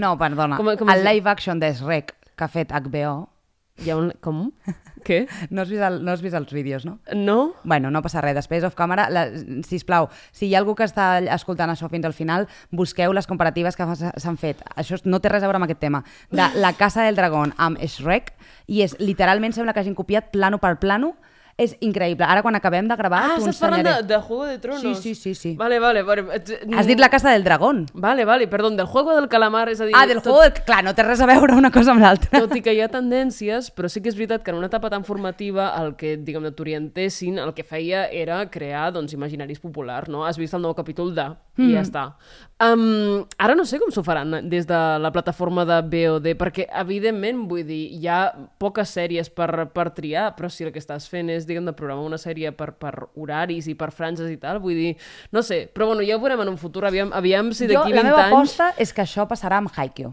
No, 0.00 0.14
perdona. 0.20 0.56
Com- 0.60 0.74
com 0.80 0.90
el 0.94 1.04
live 1.06 1.30
action 1.30 1.60
de 1.62 1.72
Shrek 1.74 2.14
que 2.34 2.44
ha 2.44 2.50
fet 2.50 2.72
HBO 2.74 3.28
Hi 3.82 3.90
ha 3.90 3.96
un... 3.98 4.12
Com? 4.22 4.50
Què? 5.04 5.24
No 5.50 5.62
has 5.62 5.68
vist, 5.68 5.82
el, 5.82 5.98
no 6.06 6.12
has 6.12 6.22
vist 6.24 6.36
els 6.38 6.52
vídeos, 6.54 6.84
no? 6.86 6.94
No? 7.12 7.54
Bueno, 7.64 7.90
no 7.90 8.00
passa 8.04 8.22
res. 8.24 8.36
Després, 8.38 8.64
off 8.64 8.76
camera, 8.78 9.08
la, 9.12 9.26
sisplau, 9.66 10.08
si 10.32 10.46
hi 10.46 10.54
ha 10.54 10.60
algú 10.62 10.76
que 10.78 10.86
està 10.86 11.18
escoltant 11.34 11.72
això 11.72 11.90
fins 11.92 12.06
al 12.08 12.14
final, 12.16 12.46
busqueu 12.70 13.12
les 13.12 13.28
comparatives 13.28 13.76
que 13.76 13.88
s'han 13.98 14.38
fet. 14.40 14.62
Això 14.80 15.00
no 15.04 15.20
té 15.20 15.32
res 15.32 15.42
a 15.42 15.50
veure 15.50 15.60
amb 15.60 15.68
aquest 15.68 15.82
tema. 15.82 16.04
De 16.30 16.48
La 16.56 16.72
Casa 16.78 17.04
del 17.04 17.18
Dragón 17.18 17.52
amb 17.58 17.82
Shrek, 17.82 18.32
i 18.70 18.80
és, 18.86 18.96
literalment, 19.02 19.52
sembla 19.52 19.74
que 19.74 19.84
hagin 19.84 19.98
copiat 19.98 20.30
plano 20.32 20.62
per 20.62 20.78
plano. 20.80 21.16
És 21.56 21.76
increïble. 21.80 22.24
Ara, 22.26 22.42
quan 22.42 22.56
acabem 22.58 22.88
de 22.90 22.96
gravar, 22.98 23.20
Ah, 23.24 23.34
t'ho 23.36 23.44
estàs 23.46 23.60
parlant 23.62 23.84
de, 23.84 23.90
ensenyaré. 23.90 24.08
de 24.08 24.20
Juego 24.26 24.44
de 24.46 24.58
Tronos. 24.58 24.80
Sí, 24.82 24.94
sí, 24.94 25.14
sí, 25.14 25.34
sí. 25.34 25.54
Vale, 25.56 25.78
vale, 25.78 26.02
vale. 26.02 26.24
Has 26.76 26.86
dit 26.86 26.98
La 26.98 27.08
Casa 27.08 27.30
del 27.30 27.44
Dragón. 27.44 27.86
Vale, 27.94 28.24
vale, 28.24 28.48
perdó, 28.48 28.70
del 28.70 28.86
Juego 28.86 29.14
del 29.14 29.28
Calamar, 29.28 29.68
és 29.68 29.80
a 29.80 29.86
dir... 29.86 29.94
Ah, 29.96 30.06
del 30.06 30.18
juego 30.20 30.40
del... 30.42 30.52
Clar, 30.66 30.82
no 30.82 30.94
té 30.94 31.04
res 31.06 31.20
a 31.20 31.26
veure 31.30 31.54
una 31.54 31.70
cosa 31.70 31.92
amb 31.92 32.02
l'altra. 32.02 32.40
Tot 32.40 32.56
i 32.56 32.62
que 32.62 32.74
hi 32.74 32.80
ha 32.82 32.88
tendències, 32.88 33.70
però 33.70 33.88
sí 33.88 34.02
que 34.02 34.08
és 34.10 34.16
veritat 34.18 34.42
que 34.42 34.50
en 34.50 34.58
una 34.58 34.66
etapa 34.66 34.90
tan 34.90 35.04
formativa 35.04 35.68
el 35.80 35.94
que, 35.94 36.16
diguem-ne, 36.16 36.50
t'orientessin, 36.50 37.38
el 37.38 37.54
que 37.54 37.62
feia 37.62 38.08
era 38.10 38.40
crear, 38.50 38.90
doncs, 38.92 39.14
imaginaris 39.14 39.60
populars, 39.62 40.08
no? 40.10 40.24
Has 40.26 40.36
vist 40.38 40.54
el 40.54 40.62
nou 40.66 40.74
capítol 40.74 41.14
de... 41.14 41.30
Mm. 41.54 41.68
I 41.70 41.74
ja 41.76 41.82
està. 41.86 42.02
Um, 42.64 43.20
ara 43.38 43.54
no 43.54 43.62
sé 43.66 43.78
com 43.78 43.90
s'ho 43.94 44.02
faran 44.06 44.48
des 44.50 44.66
de 44.66 44.78
la 44.98 45.10
plataforma 45.14 45.62
de 45.68 45.76
VOD, 45.86 46.32
perquè, 46.38 46.64
evidentment, 46.80 47.44
vull 47.50 47.62
dir, 47.66 47.82
hi 47.94 48.08
ha 48.10 48.32
poques 48.58 48.90
sèries 48.90 49.30
per, 49.30 49.68
per 49.74 49.88
triar, 49.94 50.32
però 50.34 50.50
si 50.50 50.64
el 50.66 50.72
que 50.74 50.82
estàs 50.82 51.06
fent 51.10 51.30
és, 51.30 51.43
diguem 51.48 51.64
de 51.68 51.74
programar 51.76 52.04
una 52.06 52.18
sèrie 52.20 52.52
per, 52.56 52.72
per 52.80 52.94
horaris 53.14 53.68
i 53.70 53.76
per 53.78 53.90
franges 53.94 54.30
i 54.30 54.36
tal, 54.40 54.60
vull 54.64 54.76
dir, 54.78 54.92
no 55.32 55.42
sé, 55.42 55.64
però 55.72 55.90
bueno, 55.92 56.04
ja 56.06 56.18
ho 56.18 56.22
veurem 56.22 56.44
en 56.44 56.52
un 56.54 56.60
futur, 56.60 56.84
aviam, 56.88 57.12
aviam 57.14 57.52
si 57.52 57.68
d'aquí 57.70 57.94
la 57.94 58.02
20 58.02 58.10
meva 58.10 58.26
anys... 58.26 58.34
aposta 58.34 58.70
és 58.80 58.92
que 58.92 59.04
això 59.04 59.28
passarà 59.30 59.62
amb 59.62 59.72
Haikyuu. 59.74 60.12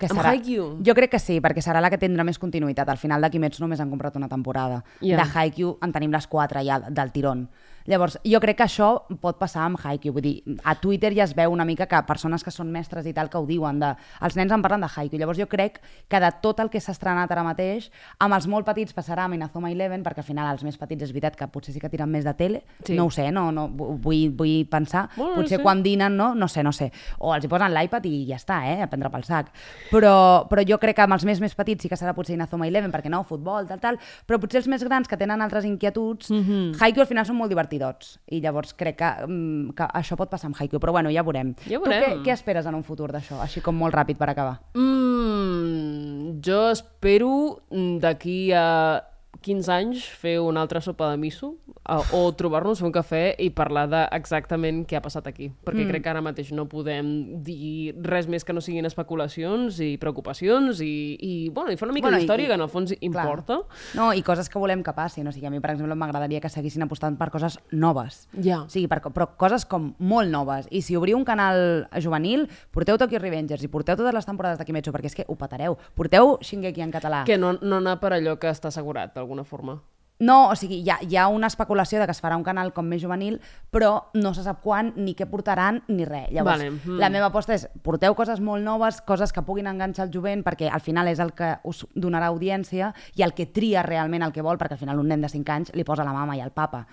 Que 0.00 0.08
Amb 0.08 0.16
serà... 0.16 0.30
Haikyuu? 0.32 0.68
Jo 0.86 0.94
crec 0.96 1.10
que 1.12 1.20
sí, 1.20 1.36
perquè 1.44 1.60
serà 1.60 1.82
la 1.84 1.90
que 1.92 1.98
tindrà 2.00 2.24
més 2.24 2.38
continuïtat. 2.40 2.88
Al 2.88 2.96
final 2.96 3.20
de 3.20 3.28
Kimetsu 3.34 3.60
només 3.60 3.82
han 3.84 3.90
comprat 3.92 4.14
una 4.16 4.30
temporada. 4.32 4.78
Ja. 5.04 5.18
De 5.20 5.26
Haikyuu 5.28 5.74
en 5.84 5.92
tenim 5.92 6.14
les 6.14 6.26
quatre 6.30 6.62
ja 6.64 6.78
del 6.88 7.12
tirón. 7.12 7.50
Llavors, 7.90 8.20
jo 8.22 8.38
crec 8.38 8.60
que 8.60 8.66
això 8.68 8.88
pot 9.18 9.38
passar 9.40 9.64
amb 9.66 9.80
Haikyuu. 9.82 10.14
Vull 10.14 10.22
dir, 10.22 10.34
a 10.62 10.76
Twitter 10.78 11.10
ja 11.16 11.24
es 11.26 11.34
veu 11.34 11.50
una 11.50 11.64
mica 11.66 11.88
que 11.90 11.98
persones 12.06 12.44
que 12.46 12.52
són 12.54 12.70
mestres 12.70 13.08
i 13.10 13.14
tal 13.16 13.30
que 13.32 13.38
ho 13.40 13.46
diuen. 13.48 13.80
De... 13.82 13.90
Els 14.22 14.36
nens 14.38 14.52
en 14.54 14.62
parlen 14.62 14.84
de 14.84 14.90
Haikyuu. 14.94 15.18
Llavors 15.18 15.40
jo 15.40 15.48
crec 15.50 15.80
que 16.08 16.20
de 16.22 16.30
tot 16.42 16.60
el 16.62 16.70
que 16.70 16.78
s'ha 16.78 16.94
estrenat 16.94 17.32
ara 17.34 17.42
mateix, 17.42 17.88
amb 18.22 18.36
els 18.36 18.46
molt 18.50 18.68
petits 18.68 18.94
passarà 18.94 19.24
amb 19.26 19.34
Inazuma 19.34 19.72
Eleven, 19.72 20.04
perquè 20.06 20.22
al 20.22 20.28
final 20.28 20.52
els 20.52 20.62
més 20.66 20.78
petits 20.78 21.08
és 21.08 21.14
veritat 21.14 21.38
que 21.38 21.48
potser 21.50 21.74
sí 21.74 21.82
que 21.82 21.90
tiren 21.90 22.10
més 22.12 22.28
de 22.28 22.34
tele. 22.38 22.62
Sí. 22.86 22.94
No 22.94 23.08
ho 23.08 23.14
sé, 23.14 23.26
no, 23.34 23.48
no, 23.50 23.66
vull, 23.74 24.30
vull 24.38 24.68
pensar. 24.70 25.08
Bueno, 25.16 25.34
no 25.34 25.42
potser 25.42 25.58
sé. 25.58 25.62
quan 25.64 25.82
dinen, 25.82 26.14
no? 26.16 26.30
No 26.38 26.46
sé, 26.48 26.62
no 26.62 26.72
sé. 26.76 26.92
O 27.18 27.34
els 27.34 27.46
hi 27.46 27.50
posen 27.50 27.74
l'iPad 27.74 28.06
i 28.06 28.14
ja 28.30 28.38
està, 28.38 28.60
eh? 28.70 28.78
A 28.84 28.90
prendre 28.92 29.10
pel 29.10 29.26
sac. 29.26 29.50
Però, 29.90 30.14
però 30.50 30.62
jo 30.66 30.78
crec 30.78 31.00
que 31.00 31.06
amb 31.08 31.18
els 31.18 31.26
més 31.26 31.42
més 31.42 31.58
petits 31.58 31.82
sí 31.82 31.90
que 31.90 31.98
serà 31.98 32.14
potser 32.14 32.38
Inazuma 32.38 32.70
Eleven, 32.70 32.94
perquè 32.94 33.10
no, 33.10 33.24
futbol, 33.26 33.66
tal, 33.66 33.82
tal. 33.82 33.98
Però 34.30 34.38
potser 34.38 34.62
els 34.62 34.70
més 34.70 34.86
grans 34.86 35.10
que 35.10 35.18
tenen 35.18 35.42
altres 35.42 35.66
inquietuds, 35.66 36.30
mm 36.30 36.42
-hmm. 36.46 36.78
Haikyuu 36.78 37.02
al 37.02 37.10
final 37.10 37.26
són 37.26 37.36
molt 37.36 37.50
divertidots. 37.80 38.18
I 38.30 38.40
llavors 38.40 38.74
crec 38.74 38.96
que, 39.00 39.10
mm, 39.26 39.72
que 39.76 39.86
això 39.94 40.16
pot 40.16 40.30
passar 40.30 40.46
amb 40.48 40.56
Haikyuu. 40.60 40.80
Però 40.80 40.92
bueno, 40.92 41.10
ja 41.10 41.22
veurem. 41.22 41.54
Ja 41.66 41.78
Tu 41.78 41.84
què, 41.84 42.00
veurem. 42.00 42.22
què 42.24 42.32
esperes 42.32 42.66
en 42.66 42.74
un 42.74 42.84
futur 42.84 43.10
d'això? 43.12 43.40
Així 43.40 43.60
com 43.60 43.74
molt 43.76 43.94
ràpid 43.94 44.16
per 44.16 44.28
acabar. 44.30 44.60
Mm, 44.74 46.40
jo 46.42 46.70
espero 46.70 47.62
mm, 47.70 47.98
d'aquí 48.00 48.52
a 48.52 49.02
15 49.42 49.68
anys 49.72 50.04
fer 50.04 50.38
una 50.40 50.60
altra 50.60 50.80
sopa 50.80 51.10
de 51.10 51.16
miso 51.16 51.54
a, 51.90 51.98
o 52.14 52.22
trobar-nos, 52.38 52.80
fer 52.80 52.86
un 52.86 52.94
cafè 52.94 53.22
i 53.42 53.50
parlar 53.54 53.86
de 53.90 54.00
exactament 54.16 54.84
què 54.88 54.98
ha 54.98 55.02
passat 55.02 55.26
aquí. 55.26 55.50
Perquè 55.66 55.82
mm. 55.82 55.90
crec 55.90 56.04
que 56.04 56.12
ara 56.12 56.22
mateix 56.24 56.52
no 56.54 56.66
podem 56.70 57.42
dir 57.44 57.96
res 58.06 58.28
més 58.30 58.46
que 58.46 58.54
no 58.54 58.62
siguin 58.64 58.86
especulacions 58.86 59.80
i 59.82 59.96
preocupacions 60.00 60.80
i, 60.84 60.94
i, 61.18 61.34
bueno, 61.54 61.74
i 61.74 61.80
fer 61.80 61.88
una 61.88 61.96
mica 61.96 62.08
Bueno, 62.08 62.20
d'història 62.22 62.48
que 62.48 62.56
en 62.56 62.64
el 62.64 62.70
fons 62.72 62.94
Clar. 62.94 63.04
importa. 63.06 63.60
No, 63.98 64.10
i 64.14 64.22
coses 64.26 64.48
que 64.50 64.62
volem 64.62 64.84
que 64.86 64.94
passin. 64.96 65.26
O 65.26 65.34
sigui, 65.34 65.50
a 65.50 65.52
mi, 65.52 65.60
per 65.60 65.74
exemple, 65.74 65.98
m'agradaria 65.98 66.40
que 66.40 66.50
seguissin 66.52 66.86
apostant 66.86 67.18
per 67.20 67.30
coses 67.34 67.58
noves. 67.70 68.22
Ja. 68.38 68.62
O 68.64 68.72
sigui, 68.72 68.88
per, 68.90 69.02
però 69.10 69.30
coses 69.40 69.66
com 69.68 69.92
molt 69.98 70.30
noves. 70.30 70.70
I 70.70 70.82
si 70.86 70.98
obriu 70.98 71.18
un 71.18 71.26
canal 71.28 71.88
juvenil, 71.98 72.46
porteu 72.70 72.98
Tokyo 73.00 73.20
Revengers 73.22 73.66
i 73.66 73.72
porteu 73.72 73.98
totes 73.98 74.14
les 74.14 74.28
temporades 74.28 74.60
de 74.60 74.66
Kimetsu, 74.68 74.94
perquè 74.94 75.10
és 75.10 75.18
que 75.18 75.28
ho 75.28 75.38
patareu. 75.38 75.78
Porteu 75.98 76.36
Shingeki 76.40 76.86
en 76.86 76.94
català. 76.94 77.24
Que 77.26 77.38
no, 77.38 77.56
no 77.60 77.80
anar 77.82 77.98
per 78.00 78.14
allò 78.16 78.38
que 78.40 78.52
està 78.52 78.70
assegurat, 78.70 79.14
d'alguna 79.16 79.44
forma. 79.44 79.80
No, 80.20 80.50
o 80.50 80.56
sigui, 80.58 80.82
hi 80.84 80.90
ha, 80.92 80.98
hi 81.00 81.16
ha 81.16 81.26
una 81.32 81.48
especulació 81.48 82.00
de 82.00 82.06
que 82.08 82.12
es 82.12 82.20
farà 82.20 82.36
un 82.36 82.44
canal 82.44 82.74
com 82.76 82.84
més 82.84 83.00
juvenil, 83.00 83.38
però 83.72 84.10
no 84.20 84.34
se 84.36 84.44
sap 84.44 84.60
quan, 84.64 84.92
ni 85.00 85.14
què 85.16 85.24
portaran, 85.30 85.80
ni 85.88 86.04
res. 86.04 86.28
Llavors, 86.34 86.60
Vale, 86.60 86.70
mm. 86.74 86.98
la 87.00 87.08
meva 87.12 87.30
aposta 87.30 87.56
és 87.56 87.64
porteu 87.84 88.14
coses 88.18 88.42
molt 88.44 88.64
noves, 88.64 89.00
coses 89.08 89.32
que 89.32 89.44
puguin 89.46 89.70
enganxar 89.70 90.06
el 90.06 90.12
jovent, 90.12 90.44
perquè 90.44 90.68
al 90.68 90.84
final 90.84 91.08
és 91.08 91.22
el 91.24 91.32
que 91.36 91.54
us 91.64 91.86
donarà 91.94 92.28
audiència 92.28 92.92
i 93.16 93.24
el 93.24 93.32
que 93.32 93.48
tria 93.48 93.84
realment 93.86 94.26
el 94.26 94.36
que 94.36 94.44
vol, 94.44 94.60
perquè 94.60 94.76
al 94.76 94.84
final 94.84 95.00
un 95.00 95.08
nen 95.08 95.24
de 95.24 95.32
5 95.32 95.56
anys 95.56 95.72
li 95.74 95.88
posa 95.88 96.04
la 96.04 96.16
mama 96.16 96.36
i 96.36 96.44
el 96.44 96.52
papa. 96.52 96.84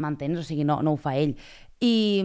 M'entens? 0.00 0.38
O 0.40 0.46
sigui, 0.46 0.64
no, 0.64 0.80
no 0.80 0.94
ho 0.94 1.00
fa 1.00 1.16
ell. 1.18 1.36
I, 1.80 2.22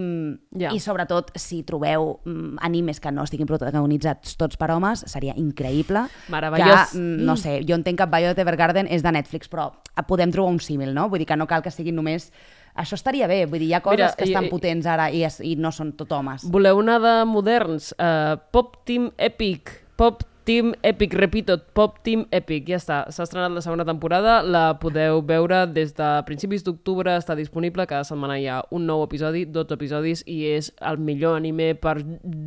Ja. 0.51 0.73
I 0.73 0.79
sobretot, 0.83 1.31
si 1.39 1.61
trobeu 1.63 2.19
mm, 2.25 2.57
animes 2.61 2.99
que 2.99 3.11
no 3.11 3.23
estiguin 3.23 3.47
protagonitzats 3.47 4.35
tots 4.35 4.57
per 4.59 4.69
homes, 4.71 5.05
seria 5.07 5.33
increïble. 5.39 6.05
Meravellós. 6.29 6.91
Que, 6.91 6.97
mm, 6.99 7.23
no 7.25 7.37
sé, 7.39 7.61
jo 7.67 7.75
entenc 7.75 7.97
que 8.01 8.05
Violet 8.11 8.39
Evergarden 8.43 8.87
és 8.91 9.01
de 9.03 9.11
Netflix, 9.15 9.47
però 9.49 9.69
podem 10.07 10.31
trobar 10.31 10.51
un 10.51 10.59
símil, 10.59 10.93
no? 10.93 11.07
Vull 11.09 11.19
dir 11.23 11.27
que 11.29 11.37
no 11.39 11.47
cal 11.47 11.63
que 11.63 11.71
siguin 11.71 11.95
només... 11.95 12.31
Això 12.75 12.97
estaria 12.99 13.23
bé, 13.31 13.45
vull 13.47 13.59
dir, 13.61 13.69
hi 13.69 13.73
ha 13.73 13.79
coses 13.79 14.01
Mira, 14.01 14.15
que 14.19 14.25
estan 14.27 14.43
i- 14.43 14.49
potents 14.51 14.85
ara 14.91 15.05
i, 15.09 15.21
es, 15.23 15.39
i 15.39 15.53
no 15.55 15.71
són 15.71 15.93
tot 15.95 16.11
homes. 16.11 16.43
Voleu 16.51 16.81
anar 16.83 16.97
de 16.99 17.13
moderns? 17.23 17.93
Uh, 17.95 18.35
Pop 18.51 18.81
Team 18.83 19.11
Epic. 19.17 19.71
Pop 19.95 20.25
Team 20.45 20.73
Epic, 20.85 21.13
repito, 21.17 21.57
Pop 21.73 21.97
Team 22.05 22.27
Epic. 22.31 22.69
Ja 22.69 22.77
està, 22.77 22.99
s'ha 23.09 23.25
estrenat 23.25 23.51
la 23.55 23.63
segona 23.65 23.85
temporada, 23.87 24.37
la 24.45 24.77
podeu 24.81 25.23
veure 25.25 25.63
des 25.73 25.95
de 25.97 26.09
principis 26.27 26.63
d'octubre, 26.65 27.17
està 27.17 27.35
disponible, 27.37 27.87
cada 27.89 28.05
setmana 28.07 28.37
hi 28.39 28.45
ha 28.47 28.61
un 28.75 28.85
nou 28.85 29.01
episodi, 29.05 29.45
12 29.49 29.77
episodis, 29.79 30.23
i 30.29 30.43
és 30.53 30.69
el 30.85 31.01
millor 31.01 31.39
anime 31.39 31.73
per 31.81 31.97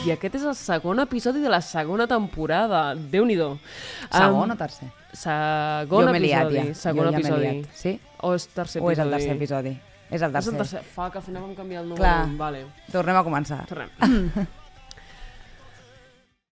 I 0.06 0.12
aquest 0.14 0.36
és 0.38 0.44
el 0.46 0.54
segon 0.54 1.00
episodi 1.02 1.40
de 1.42 1.50
la 1.50 1.58
segona 1.64 2.06
temporada. 2.06 2.94
Déu-n'hi-do. 2.94 3.56
Segon 4.12 4.50
Em, 4.52 4.54
o 4.54 4.56
tercer? 4.60 4.88
Segon 5.12 6.06
jo 6.06 6.14
episodi. 6.14 6.56
ja. 6.60 6.74
Segon 6.74 7.06
jo 7.06 7.10
ja 7.10 7.18
episodi. 7.18 7.46
liat. 7.48 7.72
Sí? 7.74 8.00
O 8.22 8.34
és 8.34 8.46
tercer 8.54 8.82
O 8.82 8.90
és 8.90 8.98
episodi? 8.98 9.06
el 9.08 9.10
tercer 9.18 9.36
episodi? 9.36 9.72
És 10.08 10.12
el 10.12 10.14
És 10.14 10.22
el 10.22 10.32
tercer. 10.32 10.56
tercer. 10.58 10.82
Fa 10.94 11.10
que 11.10 11.18
al 11.18 11.24
final 11.24 11.42
vam 11.42 11.54
canviar 11.56 11.82
el 11.82 11.88
número. 11.88 12.04
Clar. 12.04 12.36
Vale. 12.36 12.66
Tornem 12.92 13.16
a 13.16 13.24
començar. 13.24 13.64
Tornem. 13.66 13.90